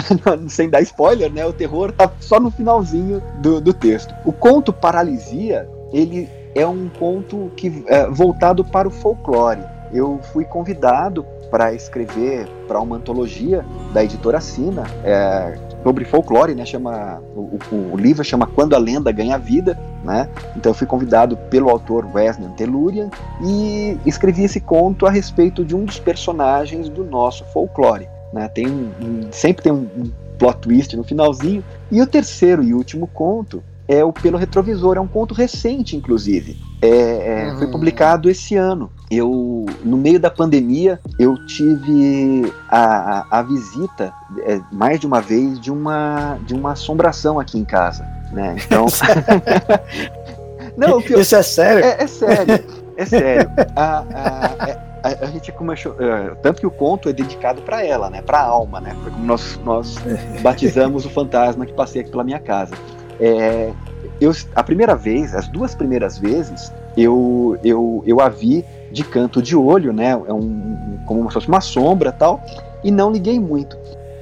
sem 0.48 0.70
dar 0.70 0.80
spoiler, 0.80 1.30
né? 1.30 1.44
o 1.44 1.52
terror 1.52 1.92
tá 1.92 2.10
só 2.20 2.40
no 2.40 2.50
finalzinho 2.50 3.22
do, 3.40 3.60
do 3.60 3.74
texto. 3.74 4.14
O 4.24 4.32
conto 4.32 4.72
Paralisia, 4.72 5.68
ele 5.92 6.28
é 6.54 6.66
um 6.66 6.88
conto 6.88 7.52
que 7.56 7.84
é 7.86 8.08
voltado 8.08 8.64
para 8.64 8.88
o 8.88 8.90
folclore. 8.90 9.62
Eu 9.92 10.20
fui 10.32 10.44
convidado 10.44 11.26
para 11.50 11.74
escrever 11.74 12.48
para 12.68 12.80
uma 12.80 12.96
antologia 12.96 13.64
da 13.92 14.04
editora 14.04 14.40
Sina 14.40 14.84
é, 15.04 15.58
sobre 15.82 16.04
folclore, 16.04 16.54
né? 16.54 16.64
Chama 16.64 17.20
o, 17.34 17.58
o, 17.72 17.96
livro 17.96 18.24
chama 18.24 18.46
Quando 18.46 18.74
a 18.74 18.78
Lenda 18.78 19.10
Ganha 19.10 19.38
Vida, 19.38 19.78
né? 20.04 20.28
Então 20.56 20.70
eu 20.70 20.74
fui 20.74 20.86
convidado 20.86 21.36
pelo 21.36 21.70
autor 21.70 22.06
Wesley 22.14 22.48
Tellurian 22.56 23.10
e 23.42 23.96
escrevi 24.04 24.44
esse 24.44 24.60
conto 24.60 25.06
a 25.06 25.10
respeito 25.10 25.64
de 25.64 25.74
um 25.74 25.84
dos 25.84 25.98
personagens 25.98 26.88
do 26.88 27.04
nosso 27.04 27.44
folclore. 27.46 28.08
Né? 28.32 28.48
Tem 28.48 28.68
um, 28.68 28.90
um, 29.00 29.28
sempre 29.32 29.62
tem 29.62 29.72
um, 29.72 29.88
um 29.96 30.10
plot 30.38 30.58
twist 30.58 30.96
no 30.96 31.04
finalzinho. 31.04 31.64
E 31.90 32.00
o 32.00 32.06
terceiro 32.06 32.62
e 32.62 32.72
último 32.72 33.06
conto 33.06 33.62
é 33.90 34.04
o 34.04 34.12
Pelo 34.12 34.38
Retrovisor, 34.38 34.96
é 34.96 35.00
um 35.00 35.06
conto 35.08 35.34
recente, 35.34 35.96
inclusive. 35.96 36.56
É, 36.80 36.88
é, 36.88 37.50
uhum. 37.50 37.58
Foi 37.58 37.66
publicado 37.66 38.30
esse 38.30 38.54
ano. 38.54 38.88
Eu, 39.10 39.66
no 39.82 39.96
meio 39.96 40.20
da 40.20 40.30
pandemia, 40.30 41.00
eu 41.18 41.34
tive 41.46 42.52
a, 42.68 43.26
a, 43.32 43.40
a 43.40 43.42
visita 43.42 44.14
é, 44.44 44.60
mais 44.70 45.00
de 45.00 45.08
uma 45.08 45.20
vez 45.20 45.58
de 45.58 45.72
uma, 45.72 46.38
de 46.46 46.54
uma 46.54 46.72
assombração 46.72 47.40
aqui 47.40 47.58
em 47.58 47.64
casa. 47.64 48.06
Né? 48.32 48.54
Então. 48.64 48.86
Não, 50.78 51.00
Isso 51.00 51.34
é 51.34 51.42
sério? 51.42 51.84
É, 51.84 52.04
é 52.04 52.06
sério. 52.06 52.64
É 52.96 53.04
sério. 53.04 53.50
A, 53.74 53.98
a, 53.98 55.08
a, 55.08 55.24
a, 55.24 55.26
gente 55.26 55.50
começou. 55.50 55.92
Uh, 55.92 56.36
tanto 56.40 56.60
que 56.60 56.66
o 56.66 56.70
conto 56.70 57.08
é 57.08 57.12
dedicado 57.12 57.60
para 57.62 57.84
ela, 57.84 58.08
né? 58.08 58.22
Para 58.22 58.38
a 58.38 58.44
alma, 58.44 58.80
né? 58.80 58.96
Foi 59.02 59.10
como 59.10 59.24
nós, 59.24 59.58
nós 59.64 59.96
batizamos 60.42 61.04
o 61.04 61.10
fantasma 61.10 61.66
que 61.66 61.72
passei 61.72 62.02
aqui 62.02 62.10
pela 62.10 62.22
minha 62.22 62.38
casa. 62.38 62.74
É, 63.20 63.72
eu, 64.20 64.32
a 64.54 64.62
primeira 64.62 64.96
vez, 64.96 65.34
as 65.34 65.46
duas 65.46 65.74
primeiras 65.74 66.18
vezes, 66.18 66.72
eu, 66.96 67.58
eu, 67.62 68.02
eu 68.06 68.20
a 68.20 68.28
vi 68.28 68.64
de 68.90 69.04
canto 69.04 69.42
de 69.42 69.54
olho, 69.54 69.92
né? 69.92 70.10
É 70.10 70.32
um, 70.32 70.98
como 71.06 71.28
se 71.28 71.34
fosse 71.34 71.48
uma 71.48 71.60
sombra 71.60 72.10
tal, 72.10 72.42
e 72.82 72.90
não 72.90 73.12
liguei 73.12 73.38
muito. 73.38 73.76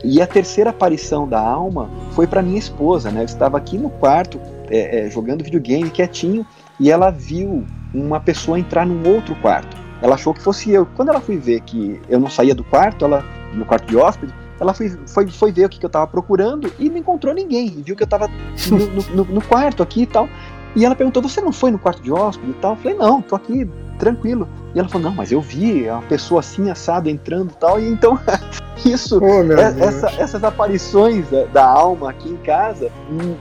E 0.05 0.21
a 0.21 0.27
terceira 0.27 0.71
aparição 0.71 1.29
da 1.29 1.41
alma 1.41 1.91
foi 2.13 2.27
para 2.27 2.43
minha 2.43 2.59
esposa, 2.59 3.11
né? 3.11 3.23
Eu 3.23 3.25
estava 3.25 3.57
aqui 3.57 3.79
no 3.79 3.91
quarto 3.91 4.41
é, 4.71 5.07
é, 5.07 5.11
jogando 5.11 5.43
videogame 5.43 5.91
quietinho 5.91 6.47
e 6.79 6.91
ela 6.91 7.11
viu 7.11 7.65
uma 7.93 8.21
pessoa 8.21 8.59
entrar 8.59 8.87
num 8.87 9.09
outro 9.09 9.35
quarto. 9.37 9.77
Ela 10.01 10.15
achou 10.15 10.33
que 10.33 10.43
fosse 10.43 10.71
eu. 10.71 10.87
Quando 10.95 11.09
ela 11.09 11.21
foi 11.21 11.37
ver 11.37 11.61
que 11.63 12.01
eu 12.09 12.21
não 12.21 12.31
saía 12.31 12.55
do 12.55 12.63
quarto, 12.63 13.05
ela 13.05 13.25
no 13.53 13.65
quarto 13.65 13.87
de 13.87 13.97
hóspede, 13.97 14.33
ela 14.61 14.75
foi, 14.75 14.91
foi, 15.07 15.27
foi 15.29 15.53
ver 15.53 15.67
o 15.67 15.69
que, 15.69 15.79
que 15.79 15.87
eu 15.87 15.91
tava 15.91 16.07
procurando 16.07 16.73
e 16.79 16.89
não 16.89 16.99
encontrou 16.99 17.35
ninguém. 17.35 17.69
Viu 17.83 17.95
que 17.95 18.03
eu 18.03 18.07
tava 18.07 18.29
no, 18.29 19.17
no, 19.17 19.35
no, 19.35 19.43
quarto 19.43 19.83
aqui 19.83 20.03
e 20.03 20.07
tal. 20.07 20.29
E 20.75 20.85
ela 20.85 20.95
perguntou: 20.95 21.23
Você 21.23 21.41
não 21.41 21.53
foi 21.53 21.71
no 21.71 21.79
quarto 21.79 22.03
de 22.03 22.13
hóspede 22.13 22.51
e 22.51 22.55
tal? 22.55 22.73
Eu 22.73 22.77
falei: 22.77 22.97
Não, 22.97 23.21
tô 23.21 23.35
aqui 23.35 23.69
tranquilo. 23.99 24.49
E 24.75 24.79
ela 24.79 24.89
falou: 24.89 25.09
Não, 25.09 25.15
mas 25.15 25.33
eu 25.33 25.41
vi 25.41 25.89
uma 25.89 26.03
pessoa 26.03 26.41
assim 26.41 26.71
assada 26.71 27.11
entrando 27.11 27.51
e 27.51 27.57
tal. 27.57 27.81
E 27.81 27.89
então, 27.89 28.19
isso, 28.85 29.21
oh, 29.21 29.53
é, 29.53 29.87
essa, 29.87 30.11
essas 30.19 30.45
aparições 30.45 31.29
da, 31.29 31.45
da, 31.47 31.65
alma 31.67 32.11
aqui 32.11 32.29
em 32.29 32.37
casa 32.37 32.91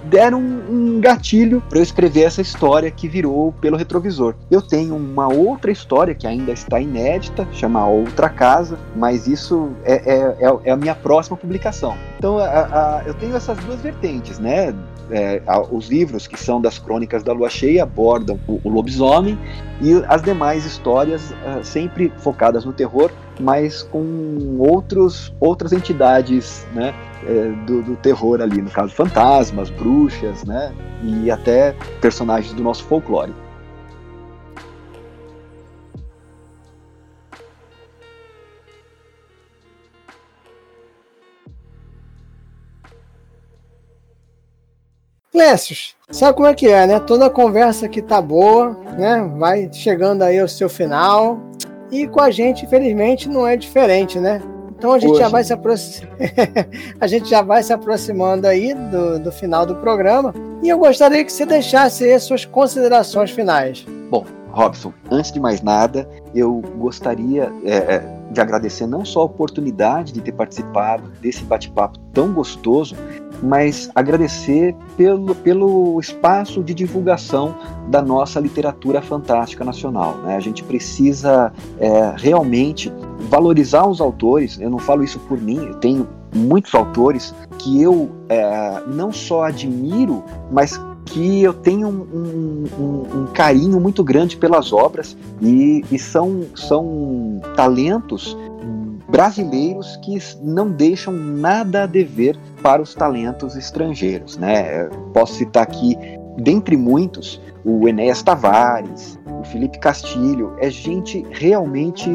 deram 0.05 0.39
um, 0.39 0.95
um 0.97 0.99
gatilho 0.99 1.61
para 1.69 1.79
eu 1.79 1.83
escrever 1.83 2.23
essa 2.23 2.41
história 2.41 2.89
que 2.89 3.07
virou 3.07 3.53
pelo 3.61 3.77
retrovisor. 3.77 4.35
Eu 4.49 4.61
tenho 4.61 4.95
uma 4.95 5.27
outra 5.27 5.71
história 5.71 6.15
que 6.15 6.25
ainda 6.25 6.51
está 6.51 6.79
inédita, 6.79 7.47
chama 7.51 7.85
Outra 7.87 8.29
Casa, 8.29 8.77
mas 8.95 9.27
isso 9.27 9.69
é, 9.83 9.93
é, 9.93 10.37
é, 10.39 10.59
é 10.65 10.71
a 10.71 10.75
minha 10.75 10.95
próxima 10.95 11.37
publicação. 11.37 11.95
Então, 12.17 12.39
a, 12.39 12.43
a, 12.43 13.03
eu 13.05 13.13
tenho 13.13 13.35
essas 13.35 13.57
duas 13.59 13.79
vertentes, 13.79 14.39
né? 14.39 14.73
É, 15.12 15.41
os 15.72 15.88
livros 15.88 16.28
que 16.28 16.39
são 16.39 16.60
das 16.60 16.78
crônicas 16.78 17.24
da 17.24 17.34
lua 17.34 17.50
cheia 17.50 17.84
abordam 17.84 18.39
o, 18.48 18.60
o 18.63 18.70
lobisomem 18.70 19.38
e 19.82 19.93
as 20.08 20.22
demais 20.22 20.65
histórias 20.65 21.34
é, 21.46 21.63
sempre 21.63 22.12
focadas 22.17 22.65
no 22.65 22.74
terror, 22.74 23.12
mas 23.39 23.84
com 23.84 24.58
outros, 24.60 25.34
outras 25.39 25.72
entidades 25.72 26.65
né, 26.74 26.93
é, 27.26 27.50
do, 27.65 27.82
do, 27.82 27.96
terror 27.98 28.41
ali, 28.41 28.62
no 28.62 28.70
caso 28.70 28.93
fantasmas, 28.93 29.70
bruxas, 29.70 30.43
né, 30.43 30.74
e 31.04 31.30
até 31.30 31.76
personagens 32.02 32.54
do 32.54 32.63
nosso 32.63 32.84
folclore. 32.84 33.34
Clécius, 45.38 45.95
sabe 46.10 46.36
como 46.36 46.47
é 46.47 46.56
que 46.56 46.67
é, 46.67 46.88
né? 46.88 47.00
Toda 47.00 47.30
conversa 47.30 47.88
que 47.88 48.02
tá 48.02 48.19
boa, 48.19 48.76
né? 48.97 49.32
Vai 49.38 49.69
chegando 49.71 50.23
aí 50.23 50.39
ao 50.39 50.47
seu 50.47 50.67
final. 50.67 51.38
E 51.91 52.08
com 52.08 52.19
a 52.19 52.32
gente, 52.32 52.65
infelizmente, 52.65 53.30
não 53.30 53.45
é 53.45 53.56
diferente, 53.56 54.17
né? 54.17 54.41
Então 54.76 54.93
a 54.93 55.00
gente 55.00 55.15
já 55.15 55.30
vai 55.30 55.43
se 55.43 55.54
a 57.00 57.06
gente 57.06 57.30
já 57.30 57.43
vai 57.43 57.62
se 57.62 57.71
aproximando 57.71 58.47
aí 58.47 58.73
do, 58.73 59.19
do 59.19 59.32
final 59.32 59.63
do 59.63 59.76
programa. 59.76 60.34
E 60.63 60.69
eu 60.69 60.80
gostaria 60.80 61.23
que 61.23 61.32
você 61.32 61.45
deixasse 61.45 62.06
aí 62.06 62.13
as 62.13 62.23
suas 62.23 62.43
considerações 62.43 63.30
finais. 63.30 63.86
Bom, 64.10 64.26
Robson, 64.50 64.91
antes 65.12 65.32
de 65.32 65.39
mais 65.39 65.62
nada, 65.62 66.10
eu 66.34 66.63
gostaria 66.80 67.54
é, 67.63 67.76
é 67.76 68.17
de 68.32 68.41
agradecer 68.41 68.88
não 68.88 69.06
só 69.06 69.21
a 69.21 69.26
oportunidade 69.26 70.12
de 70.12 70.21
ter 70.21 70.32
participado 70.32 71.10
desse 71.21 71.43
bate-papo 71.43 72.00
tão 72.12 72.34
gostoso, 72.34 72.95
mas 73.41 73.89
agradecer 73.93 74.76
pelo, 74.95 75.36
pelo 75.36 76.00
espaço 76.00 76.63
de 76.63 76.73
divulgação 76.73 77.56
da 77.89 78.02
nossa 78.02 78.39
literatura 78.39 79.02
fantástica 79.02 79.63
nacional. 79.63 80.17
Né? 80.17 80.36
A 80.36 80.39
gente 80.39 80.63
precisa 80.63 81.52
é, 81.80 82.13
realmente 82.17 82.91
valorizar 83.30 83.86
os 83.88 84.02
autores. 84.02 84.60
Eu 84.60 84.69
não 84.69 84.80
falo 84.80 85.04
isso 85.04 85.19
por 85.19 85.39
mim, 85.39 85.58
eu 85.58 85.76
tenho 85.76 86.08
muitos 86.36 86.73
autores 86.76 87.34
que 87.58 87.82
eu 87.82 88.10
é, 88.30 88.84
não 88.88 89.12
só 89.12 89.43
admiro, 89.45 90.23
mas 90.52 90.80
que 91.06 91.41
eu 91.41 91.54
tenho 91.54 91.88
um, 91.88 92.65
um, 92.78 93.21
um, 93.21 93.28
carinho 93.28 93.80
muito 93.80 94.04
grande 94.04 94.36
pelas 94.36 94.73
obras 94.73 95.17
e, 95.41 95.84
e 95.89 95.97
são, 95.97 96.43
são 96.54 97.41
talentos 97.56 98.38
brasileiros 99.17 99.97
que 99.97 100.15
não 100.43 100.69
deixam 100.69 101.12
nada 101.12 101.84
a 101.84 101.86
dever 101.88 102.38
para 102.62 102.84
os 102.84 102.93
talentos 102.93 103.56
estrangeiros. 103.56 104.38
Né? 104.38 104.88
Posso 105.12 105.34
citar 105.34 105.63
aqui, 105.63 105.97
dentre 106.38 106.77
muitos, 106.77 107.41
o 107.65 107.88
Enéas 107.88 108.21
Tavares, 108.21 109.17
o 109.25 109.43
Felipe 109.43 109.80
Castilho, 109.80 110.56
é 110.60 110.69
gente 110.69 111.25
realmente 111.32 112.08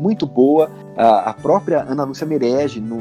muito 0.00 0.26
boa. 0.26 0.70
A, 0.96 1.34
própria 1.34 1.82
Ana 1.82 2.04
Lúcia 2.04 2.26
Merege, 2.26 2.80
no, 2.80 2.96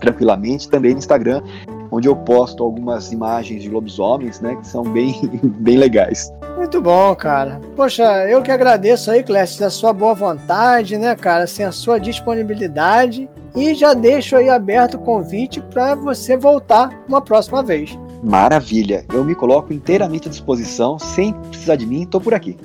tranquilamente, 0.00 0.68
também 0.68 0.92
no 0.92 0.98
Instagram 0.98 1.42
onde 1.90 2.08
eu 2.08 2.16
posto 2.16 2.62
algumas 2.62 3.12
imagens 3.12 3.62
de 3.62 3.68
lobisomens, 3.68 4.40
né, 4.40 4.56
que 4.56 4.66
são 4.66 4.82
bem, 4.82 5.14
bem 5.60 5.76
legais. 5.76 6.32
Muito 6.56 6.80
bom, 6.80 7.14
cara. 7.14 7.60
Poxa, 7.76 8.02
eu 8.28 8.42
que 8.42 8.50
agradeço 8.50 9.10
aí, 9.10 9.22
Clécio, 9.22 9.64
a 9.66 9.70
sua 9.70 9.92
boa 9.92 10.14
vontade, 10.14 10.98
né, 10.98 11.14
cara, 11.14 11.44
assim, 11.44 11.62
a 11.62 11.72
sua 11.72 11.98
disponibilidade 11.98 13.28
e 13.54 13.74
já 13.74 13.94
deixo 13.94 14.36
aí 14.36 14.48
aberto 14.48 14.94
o 14.94 14.98
convite 14.98 15.60
para 15.60 15.94
você 15.94 16.36
voltar 16.36 16.90
uma 17.08 17.20
próxima 17.20 17.62
vez. 17.62 17.98
Maravilha, 18.22 19.04
eu 19.12 19.24
me 19.24 19.34
coloco 19.34 19.72
inteiramente 19.72 20.28
à 20.28 20.30
disposição, 20.30 20.98
sem 20.98 21.32
precisar 21.32 21.76
de 21.76 21.86
mim, 21.86 22.02
estou 22.02 22.20
por 22.20 22.34
aqui. 22.34 22.56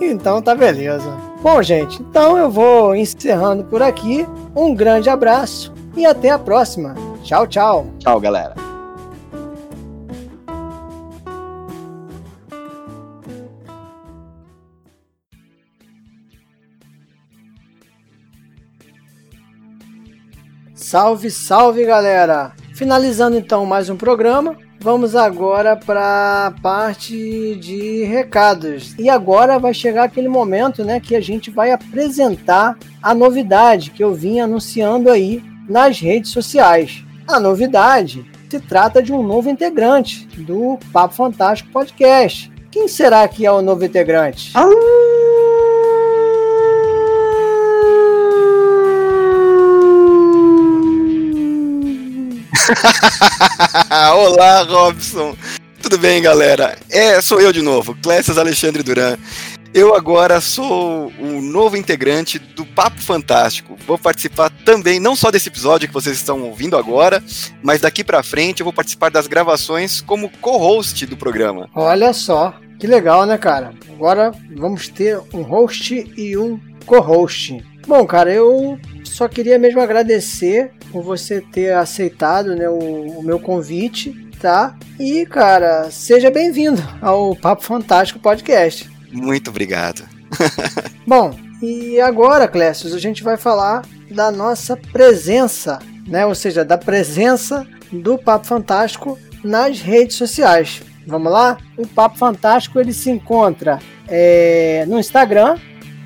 Então 0.00 0.42
tá 0.42 0.54
beleza. 0.54 1.10
Bom, 1.42 1.62
gente, 1.62 2.02
então 2.02 2.36
eu 2.36 2.50
vou 2.50 2.94
encerrando 2.94 3.64
por 3.64 3.82
aqui. 3.82 4.26
Um 4.54 4.74
grande 4.74 5.08
abraço 5.08 5.72
e 5.96 6.04
até 6.04 6.30
a 6.30 6.38
próxima. 6.38 6.94
Tchau, 7.22 7.46
tchau. 7.46 7.86
Tchau, 7.98 8.20
galera. 8.20 8.54
Salve, 20.90 21.30
salve, 21.30 21.84
galera! 21.84 22.52
Finalizando 22.74 23.36
então 23.36 23.64
mais 23.64 23.88
um 23.88 23.96
programa, 23.96 24.56
vamos 24.80 25.14
agora 25.14 25.76
para 25.76 26.46
a 26.46 26.50
parte 26.60 27.54
de 27.60 28.02
recados. 28.02 28.98
E 28.98 29.08
agora 29.08 29.56
vai 29.56 29.72
chegar 29.72 30.02
aquele 30.02 30.28
momento, 30.28 30.82
né, 30.82 30.98
que 30.98 31.14
a 31.14 31.20
gente 31.20 31.48
vai 31.48 31.70
apresentar 31.70 32.76
a 33.00 33.14
novidade 33.14 33.92
que 33.92 34.02
eu 34.02 34.12
vim 34.12 34.40
anunciando 34.40 35.10
aí 35.10 35.40
nas 35.68 36.00
redes 36.00 36.32
sociais. 36.32 37.04
A 37.32 37.38
novidade 37.38 38.26
se 38.50 38.58
trata 38.58 39.00
de 39.00 39.12
um 39.12 39.22
novo 39.22 39.48
integrante 39.48 40.26
do 40.36 40.76
Papo 40.92 41.14
Fantástico 41.14 41.70
Podcast. 41.70 42.50
Quem 42.72 42.88
será 42.88 43.28
que 43.28 43.46
é 43.46 43.52
o 43.52 43.62
novo 43.62 43.84
integrante? 43.84 44.50
Ah! 44.52 44.66
Olá, 54.16 54.64
Robson. 54.64 55.36
Tudo 55.80 55.98
bem, 55.98 56.20
galera? 56.20 56.76
É, 56.90 57.20
sou 57.20 57.40
eu 57.40 57.52
de 57.52 57.62
novo, 57.62 57.96
Clécius 58.02 58.38
Alexandre 58.38 58.82
Duran. 58.82 59.16
Eu 59.72 59.94
agora 59.94 60.40
sou 60.40 61.12
o 61.20 61.40
novo 61.40 61.76
integrante 61.76 62.40
do 62.40 62.66
Papo 62.66 63.00
Fantástico. 63.00 63.76
Vou 63.86 63.96
participar 63.96 64.50
também, 64.64 64.98
não 64.98 65.14
só 65.14 65.30
desse 65.30 65.48
episódio 65.48 65.86
que 65.86 65.94
vocês 65.94 66.16
estão 66.16 66.42
ouvindo 66.42 66.76
agora, 66.76 67.22
mas 67.62 67.80
daqui 67.80 68.02
para 68.02 68.20
frente 68.20 68.60
eu 68.60 68.64
vou 68.64 68.72
participar 68.72 69.12
das 69.12 69.28
gravações 69.28 70.00
como 70.00 70.28
co-host 70.40 71.06
do 71.06 71.16
programa. 71.16 71.70
Olha 71.72 72.12
só, 72.12 72.52
que 72.80 72.86
legal, 72.88 73.24
né, 73.26 73.38
cara? 73.38 73.72
Agora 73.92 74.32
vamos 74.56 74.88
ter 74.88 75.20
um 75.32 75.42
host 75.42 76.12
e 76.16 76.36
um 76.36 76.58
co-host. 76.84 77.64
Bom, 77.86 78.04
cara, 78.06 78.32
eu 78.32 78.76
só 79.04 79.28
queria 79.28 79.56
mesmo 79.56 79.80
agradecer 79.80 80.72
por 80.90 81.04
você 81.04 81.40
ter 81.40 81.74
aceitado 81.74 82.56
né, 82.56 82.68
o, 82.68 83.20
o 83.20 83.22
meu 83.22 83.38
convite, 83.38 84.12
tá? 84.40 84.76
E, 84.98 85.24
cara, 85.26 85.92
seja 85.92 86.28
bem-vindo 86.28 86.82
ao 87.00 87.36
Papo 87.36 87.62
Fantástico 87.62 88.18
Podcast. 88.18 88.90
Muito 89.12 89.50
obrigado. 89.50 90.08
Bom, 91.06 91.34
e 91.62 92.00
agora, 92.00 92.48
Clécio, 92.48 92.94
a 92.94 92.98
gente 92.98 93.22
vai 93.22 93.36
falar 93.36 93.82
da 94.10 94.30
nossa 94.30 94.76
presença, 94.76 95.78
né? 96.06 96.24
Ou 96.26 96.34
seja, 96.34 96.64
da 96.64 96.78
presença 96.78 97.66
do 97.92 98.16
Papo 98.16 98.46
Fantástico 98.46 99.18
nas 99.44 99.80
redes 99.80 100.16
sociais. 100.16 100.82
Vamos 101.06 101.32
lá? 101.32 101.58
O 101.76 101.86
Papo 101.86 102.18
Fantástico 102.18 102.78
ele 102.78 102.92
se 102.92 103.10
encontra 103.10 103.78
é, 104.08 104.84
no 104.86 104.98
Instagram, 104.98 105.56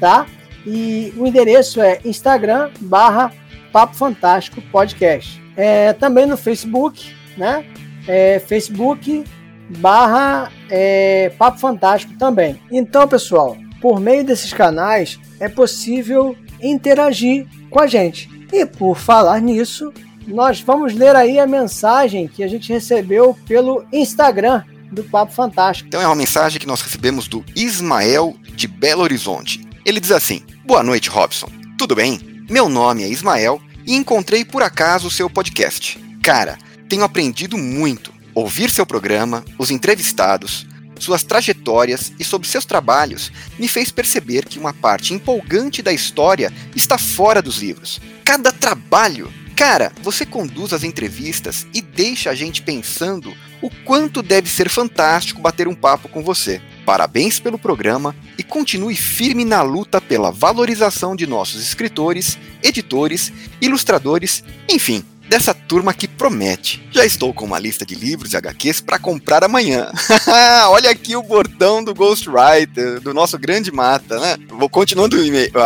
tá? 0.00 0.26
E 0.66 1.12
o 1.16 1.26
endereço 1.26 1.80
é 1.80 2.00
Instagram 2.04 2.70
barra 2.80 3.32
Papo 3.72 3.94
Fantástico 3.94 4.62
Podcast. 4.72 5.42
é, 5.56 5.92
também 5.92 6.26
no 6.26 6.36
Facebook, 6.36 7.14
né? 7.36 7.64
É, 8.06 8.38
Facebook 8.38 9.24
barra 9.68 10.50
é, 10.70 11.32
Papo 11.38 11.58
Fantástico 11.58 12.14
também. 12.18 12.60
Então, 12.70 13.06
pessoal, 13.08 13.56
por 13.80 14.00
meio 14.00 14.24
desses 14.24 14.52
canais 14.52 15.18
é 15.40 15.48
possível 15.48 16.36
interagir 16.62 17.46
com 17.70 17.80
a 17.80 17.86
gente. 17.86 18.30
E 18.52 18.64
por 18.64 18.96
falar 18.96 19.40
nisso, 19.40 19.92
nós 20.26 20.60
vamos 20.60 20.94
ler 20.94 21.14
aí 21.16 21.38
a 21.38 21.46
mensagem 21.46 22.28
que 22.28 22.42
a 22.42 22.48
gente 22.48 22.72
recebeu 22.72 23.36
pelo 23.46 23.84
Instagram 23.92 24.62
do 24.90 25.04
Papo 25.04 25.32
Fantástico. 25.32 25.88
Então 25.88 26.00
é 26.00 26.06
uma 26.06 26.14
mensagem 26.14 26.60
que 26.60 26.66
nós 26.66 26.80
recebemos 26.80 27.28
do 27.28 27.44
Ismael 27.54 28.34
de 28.54 28.66
Belo 28.66 29.02
Horizonte. 29.02 29.60
Ele 29.84 30.00
diz 30.00 30.12
assim: 30.12 30.42
Boa 30.64 30.82
noite, 30.82 31.10
Robson. 31.10 31.48
Tudo 31.76 31.94
bem? 31.94 32.18
Meu 32.48 32.68
nome 32.68 33.02
é 33.02 33.08
Ismael 33.08 33.60
e 33.86 33.94
encontrei 33.94 34.44
por 34.44 34.62
acaso 34.62 35.08
o 35.08 35.10
seu 35.10 35.28
podcast. 35.28 35.98
Cara, 36.22 36.56
tenho 36.88 37.02
aprendido 37.02 37.58
muito. 37.58 38.13
Ouvir 38.34 38.70
seu 38.70 38.84
programa, 38.84 39.44
os 39.58 39.70
entrevistados, 39.70 40.66
suas 40.98 41.22
trajetórias 41.22 42.12
e 42.18 42.24
sobre 42.24 42.48
seus 42.48 42.64
trabalhos 42.64 43.30
me 43.58 43.68
fez 43.68 43.90
perceber 43.90 44.46
que 44.46 44.58
uma 44.58 44.72
parte 44.72 45.14
empolgante 45.14 45.82
da 45.82 45.92
história 45.92 46.52
está 46.74 46.98
fora 46.98 47.40
dos 47.40 47.58
livros. 47.58 48.00
Cada 48.24 48.50
trabalho 48.50 49.32
Cara, 49.56 49.92
você 50.02 50.26
conduz 50.26 50.72
as 50.72 50.82
entrevistas 50.82 51.64
e 51.72 51.80
deixa 51.80 52.28
a 52.28 52.34
gente 52.34 52.60
pensando 52.60 53.32
o 53.62 53.70
quanto 53.84 54.20
deve 54.20 54.50
ser 54.50 54.68
fantástico 54.68 55.40
bater 55.40 55.68
um 55.68 55.74
papo 55.76 56.08
com 56.08 56.24
você. 56.24 56.60
Parabéns 56.84 57.38
pelo 57.38 57.56
programa 57.56 58.16
e 58.36 58.42
continue 58.42 58.96
firme 58.96 59.44
na 59.44 59.62
luta 59.62 60.00
pela 60.00 60.32
valorização 60.32 61.14
de 61.14 61.24
nossos 61.24 61.62
escritores, 61.62 62.36
editores, 62.64 63.32
ilustradores, 63.60 64.42
enfim, 64.68 65.04
dessa 65.28 65.54
turma 65.54 65.94
que 65.94 66.06
promete. 66.06 66.86
Já 66.90 67.04
estou 67.04 67.32
com 67.32 67.44
uma 67.44 67.58
lista 67.58 67.84
de 67.84 67.94
livros 67.94 68.32
e 68.32 68.36
HQs 68.36 68.80
para 68.80 68.98
comprar 68.98 69.44
amanhã. 69.44 69.90
Olha 70.70 70.90
aqui 70.90 71.16
o 71.16 71.22
bordão 71.22 71.82
do 71.82 71.94
Ghostwriter, 71.94 73.00
do 73.00 73.14
nosso 73.14 73.38
grande 73.38 73.72
mata, 73.72 74.18
né? 74.18 74.36
Vou 74.48 74.68
continuando 74.68 75.16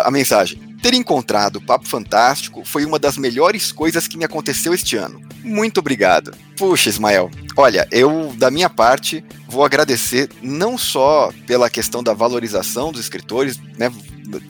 a 0.04 0.10
mensagem. 0.10 0.67
Ter 0.82 0.94
encontrado 0.94 1.56
o 1.56 1.60
Papo 1.60 1.88
Fantástico 1.88 2.64
foi 2.64 2.84
uma 2.84 2.98
das 2.98 3.16
melhores 3.16 3.72
coisas 3.72 4.06
que 4.06 4.16
me 4.16 4.24
aconteceu 4.24 4.72
este 4.72 4.96
ano. 4.96 5.20
Muito 5.42 5.78
obrigado. 5.78 6.32
Puxa, 6.56 6.88
Ismael, 6.88 7.30
olha, 7.56 7.88
eu, 7.90 8.32
da 8.36 8.50
minha 8.50 8.70
parte, 8.70 9.24
vou 9.48 9.64
agradecer 9.64 10.28
não 10.40 10.78
só 10.78 11.32
pela 11.46 11.68
questão 11.68 12.02
da 12.02 12.14
valorização 12.14 12.92
dos 12.92 13.00
escritores, 13.00 13.58
né? 13.76 13.92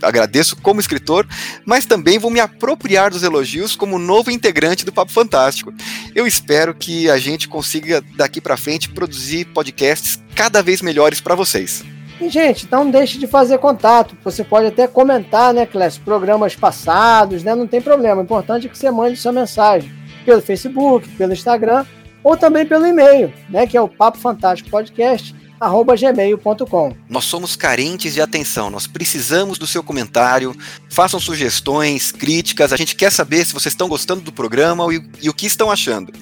Agradeço 0.03 0.57
como 0.57 0.81
escritor, 0.81 1.27
mas 1.65 1.87
também 1.87 2.19
vou 2.19 2.31
me 2.31 2.41
apropriar 2.41 3.13
dos 3.13 3.23
elogios 3.23 3.77
como 3.77 3.97
novo 3.97 4.31
integrante 4.31 4.85
do 4.85 4.93
Papo 4.93 5.13
Fantástico. 5.13 5.73
Eu 6.15 6.27
espero 6.27 6.75
que 6.75 7.09
a 7.09 7.17
gente 7.17 7.49
consiga 7.49 8.03
daqui 8.17 8.41
para 8.41 8.57
frente 8.57 8.89
produzir 8.89 9.45
podcasts 9.47 10.21
cada 10.35 10.63
vez 10.63 10.83
melhores 10.83 11.21
para 11.21 11.37
vocês. 11.37 11.85
E, 12.21 12.29
gente, 12.29 12.67
não 12.71 12.91
deixe 12.91 13.19
de 13.19 13.27
fazer 13.27 13.59
contato. 13.59 14.17
Você 14.25 14.43
pode 14.43 14.67
até 14.67 14.87
comentar, 14.89 15.55
né, 15.55 15.65
Clécio, 15.65 16.03
programas 16.03 16.57
passados, 16.57 17.45
né? 17.45 17.55
Não 17.55 17.67
tem 17.67 17.81
problema. 17.81 18.21
O 18.21 18.25
importante 18.25 18.67
é 18.67 18.71
que 18.71 18.77
você 18.77 18.91
mande 18.91 19.17
sua 19.17 19.33
mensagem 19.33 19.91
pelo 20.25 20.43
Facebook, 20.43 21.09
pelo 21.11 21.33
Instagram 21.33 21.87
ou 22.23 22.37
também 22.37 22.67
pelo 22.67 22.87
e-mail, 22.87 23.33
né? 23.49 23.67
Que 23.67 23.77
é 23.77 23.81
o 23.81 23.89
Papo 23.89 24.19
Fantástico 24.19 24.69
Podcast 24.69 25.35
gmail.com. 25.61 26.95
Nós 27.09 27.25
somos 27.25 27.57
carentes 27.57 28.15
de 28.15 28.21
atenção, 28.21 28.71
nós 28.71 28.87
precisamos 28.87 29.59
do 29.59 29.67
seu 29.67 29.83
comentário, 29.83 30.55
façam 30.89 31.19
sugestões, 31.19 32.13
críticas, 32.13 32.73
a 32.73 32.77
gente 32.77 32.95
quer 32.95 33.11
saber 33.11 33.45
se 33.45 33.53
vocês 33.53 33.73
estão 33.73 33.89
gostando 33.89 34.21
do 34.21 34.33
programa 34.33 34.87
e, 34.95 35.03
e 35.21 35.29
o 35.29 35.35
que 35.35 35.47
estão 35.47 35.71
achando. 35.71 36.13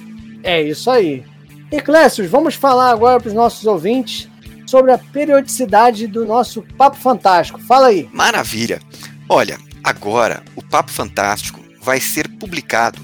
É 0.43 0.61
isso 0.61 0.89
aí. 0.89 1.23
E 1.71 1.79
Clécio, 1.81 2.27
vamos 2.27 2.55
falar 2.55 2.89
agora 2.89 3.19
para 3.19 3.27
os 3.27 3.33
nossos 3.33 3.65
ouvintes 3.65 4.27
sobre 4.67 4.91
a 4.91 4.97
periodicidade 4.97 6.05
do 6.05 6.25
nosso 6.25 6.61
Papo 6.77 6.97
Fantástico. 6.97 7.59
Fala 7.59 7.87
aí. 7.87 8.07
Maravilha. 8.13 8.79
Olha, 9.27 9.57
agora 9.83 10.43
o 10.55 10.61
Papo 10.61 10.91
Fantástico 10.91 11.59
vai 11.81 11.99
ser 11.99 12.27
publicado 12.27 12.99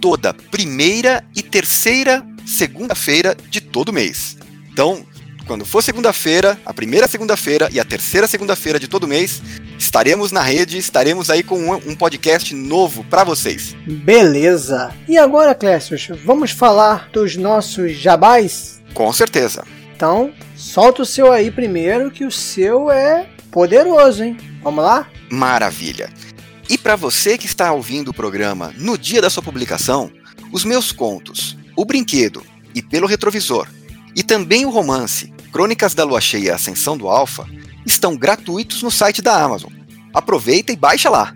toda 0.00 0.34
primeira 0.34 1.22
e 1.36 1.42
terceira 1.42 2.26
segunda-feira 2.44 3.36
de 3.48 3.60
todo 3.60 3.92
mês. 3.92 4.36
Então, 4.72 5.06
quando 5.46 5.64
for 5.64 5.82
segunda-feira, 5.82 6.58
a 6.64 6.72
primeira 6.72 7.06
segunda-feira 7.06 7.68
e 7.72 7.78
a 7.78 7.84
terceira 7.84 8.26
segunda-feira 8.26 8.78
de 8.78 8.88
todo 8.88 9.06
mês, 9.06 9.42
estaremos 9.78 10.32
na 10.32 10.40
rede, 10.40 10.78
estaremos 10.78 11.30
aí 11.30 11.42
com 11.42 11.72
um, 11.74 11.94
podcast 11.94 12.54
novo 12.54 13.04
para 13.04 13.24
vocês. 13.24 13.76
Beleza. 13.86 14.92
E 15.08 15.18
agora, 15.18 15.54
Clécio, 15.54 15.96
vamos 16.24 16.52
falar 16.52 17.08
dos 17.12 17.36
nossos 17.36 17.96
jabás? 17.96 18.80
Com 18.94 19.12
certeza. 19.12 19.64
Então, 20.02 20.32
solta 20.56 21.02
o 21.02 21.06
seu 21.06 21.30
aí 21.30 21.48
primeiro, 21.48 22.10
que 22.10 22.24
o 22.24 22.30
seu 22.30 22.90
é 22.90 23.24
poderoso, 23.52 24.24
hein? 24.24 24.36
Vamos 24.60 24.82
lá? 24.82 25.06
Maravilha. 25.30 26.10
E 26.68 26.76
para 26.76 26.96
você 26.96 27.38
que 27.38 27.46
está 27.46 27.72
ouvindo 27.72 28.08
o 28.08 28.12
programa 28.12 28.74
no 28.76 28.98
dia 28.98 29.22
da 29.22 29.30
sua 29.30 29.44
publicação, 29.44 30.10
os 30.50 30.64
meus 30.64 30.90
contos, 30.90 31.56
O 31.76 31.84
Brinquedo 31.84 32.42
e 32.74 32.82
Pelo 32.82 33.06
Retrovisor, 33.06 33.68
e 34.16 34.24
também 34.24 34.66
o 34.66 34.70
romance 34.70 35.32
Crônicas 35.52 35.94
da 35.94 36.02
Lua 36.02 36.20
Cheia 36.20 36.46
e 36.46 36.50
Ascensão 36.50 36.96
do 36.96 37.08
Alfa, 37.08 37.46
estão 37.86 38.16
gratuitos 38.16 38.82
no 38.82 38.90
site 38.90 39.22
da 39.22 39.40
Amazon. 39.40 39.72
Aproveita 40.12 40.72
e 40.72 40.76
baixa 40.76 41.08
lá. 41.08 41.32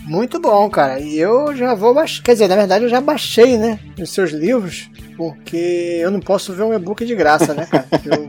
Muito 0.00 0.40
bom, 0.40 0.68
cara. 0.68 0.98
E 0.98 1.16
eu 1.16 1.54
já 1.54 1.74
vou 1.74 1.94
baixar. 1.94 2.24
Quer 2.24 2.32
dizer, 2.32 2.48
na 2.48 2.56
verdade 2.56 2.86
eu 2.86 2.90
já 2.90 3.00
baixei, 3.00 3.56
né? 3.56 3.78
Os 3.96 4.10
seus 4.10 4.32
livros 4.32 4.90
porque 5.20 5.98
eu 6.00 6.10
não 6.10 6.18
posso 6.18 6.54
ver 6.54 6.62
um 6.62 6.72
e-book 6.72 7.04
de 7.04 7.14
graça, 7.14 7.52
né, 7.52 7.66
cara? 7.66 7.86
Eu, 8.06 8.26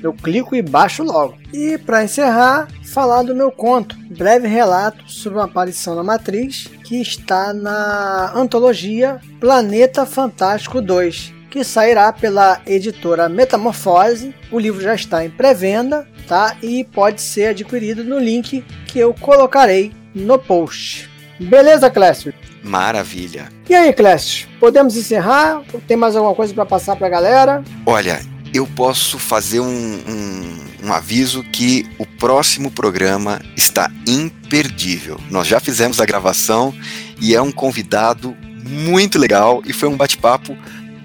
eu 0.10 0.12
clico 0.14 0.56
e 0.56 0.62
baixo 0.62 1.02
logo. 1.04 1.36
E 1.52 1.76
para 1.76 2.02
encerrar, 2.02 2.66
falar 2.82 3.24
do 3.24 3.34
meu 3.34 3.52
conto, 3.52 3.94
breve 4.08 4.48
relato 4.48 5.04
sobre 5.06 5.38
uma 5.38 5.44
aparição 5.44 5.94
na 5.94 6.02
Matriz, 6.02 6.66
que 6.82 6.98
está 6.98 7.52
na 7.52 8.32
antologia 8.34 9.20
Planeta 9.38 10.06
Fantástico 10.06 10.80
2, 10.80 11.34
que 11.50 11.62
sairá 11.62 12.10
pela 12.10 12.62
editora 12.66 13.28
Metamorfose. 13.28 14.34
O 14.50 14.58
livro 14.58 14.80
já 14.80 14.94
está 14.94 15.22
em 15.22 15.28
pré-venda, 15.28 16.08
tá? 16.26 16.56
E 16.62 16.84
pode 16.84 17.20
ser 17.20 17.48
adquirido 17.48 18.02
no 18.02 18.18
link 18.18 18.64
que 18.86 18.98
eu 18.98 19.12
colocarei 19.12 19.92
no 20.14 20.38
post. 20.38 21.10
Beleza, 21.38 21.90
Clécio? 21.90 22.32
Maravilha. 22.62 23.48
E 23.68 23.74
aí, 23.74 23.92
Clécio, 23.92 24.48
podemos 24.58 24.96
encerrar? 24.96 25.62
Tem 25.86 25.96
mais 25.96 26.16
alguma 26.16 26.34
coisa 26.34 26.52
para 26.52 26.66
passar 26.66 26.96
para 26.96 27.06
a 27.06 27.10
galera? 27.10 27.64
Olha, 27.86 28.20
eu 28.52 28.66
posso 28.66 29.18
fazer 29.18 29.60
um, 29.60 29.66
um, 29.66 30.86
um, 30.86 30.92
aviso 30.92 31.42
que 31.44 31.88
o 31.98 32.04
próximo 32.04 32.70
programa 32.70 33.40
está 33.56 33.90
imperdível. 34.06 35.18
Nós 35.30 35.46
já 35.46 35.60
fizemos 35.60 36.00
a 36.00 36.04
gravação 36.04 36.74
e 37.20 37.34
é 37.34 37.40
um 37.40 37.52
convidado 37.52 38.36
muito 38.64 39.18
legal 39.18 39.62
e 39.64 39.72
foi 39.72 39.88
um 39.88 39.96
bate-papo 39.96 40.56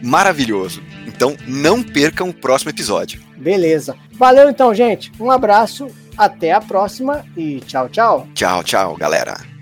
maravilhoso. 0.01 0.81
Então 1.07 1.37
não 1.47 1.81
percam 1.83 2.29
o 2.29 2.33
próximo 2.33 2.71
episódio. 2.71 3.21
Beleza. 3.37 3.95
Valeu 4.13 4.49
então, 4.49 4.73
gente. 4.73 5.11
Um 5.19 5.29
abraço, 5.29 5.87
até 6.17 6.51
a 6.51 6.61
próxima 6.61 7.25
e 7.37 7.59
tchau, 7.61 7.89
tchau. 7.89 8.27
Tchau, 8.33 8.63
tchau, 8.63 8.95
galera. 8.95 9.54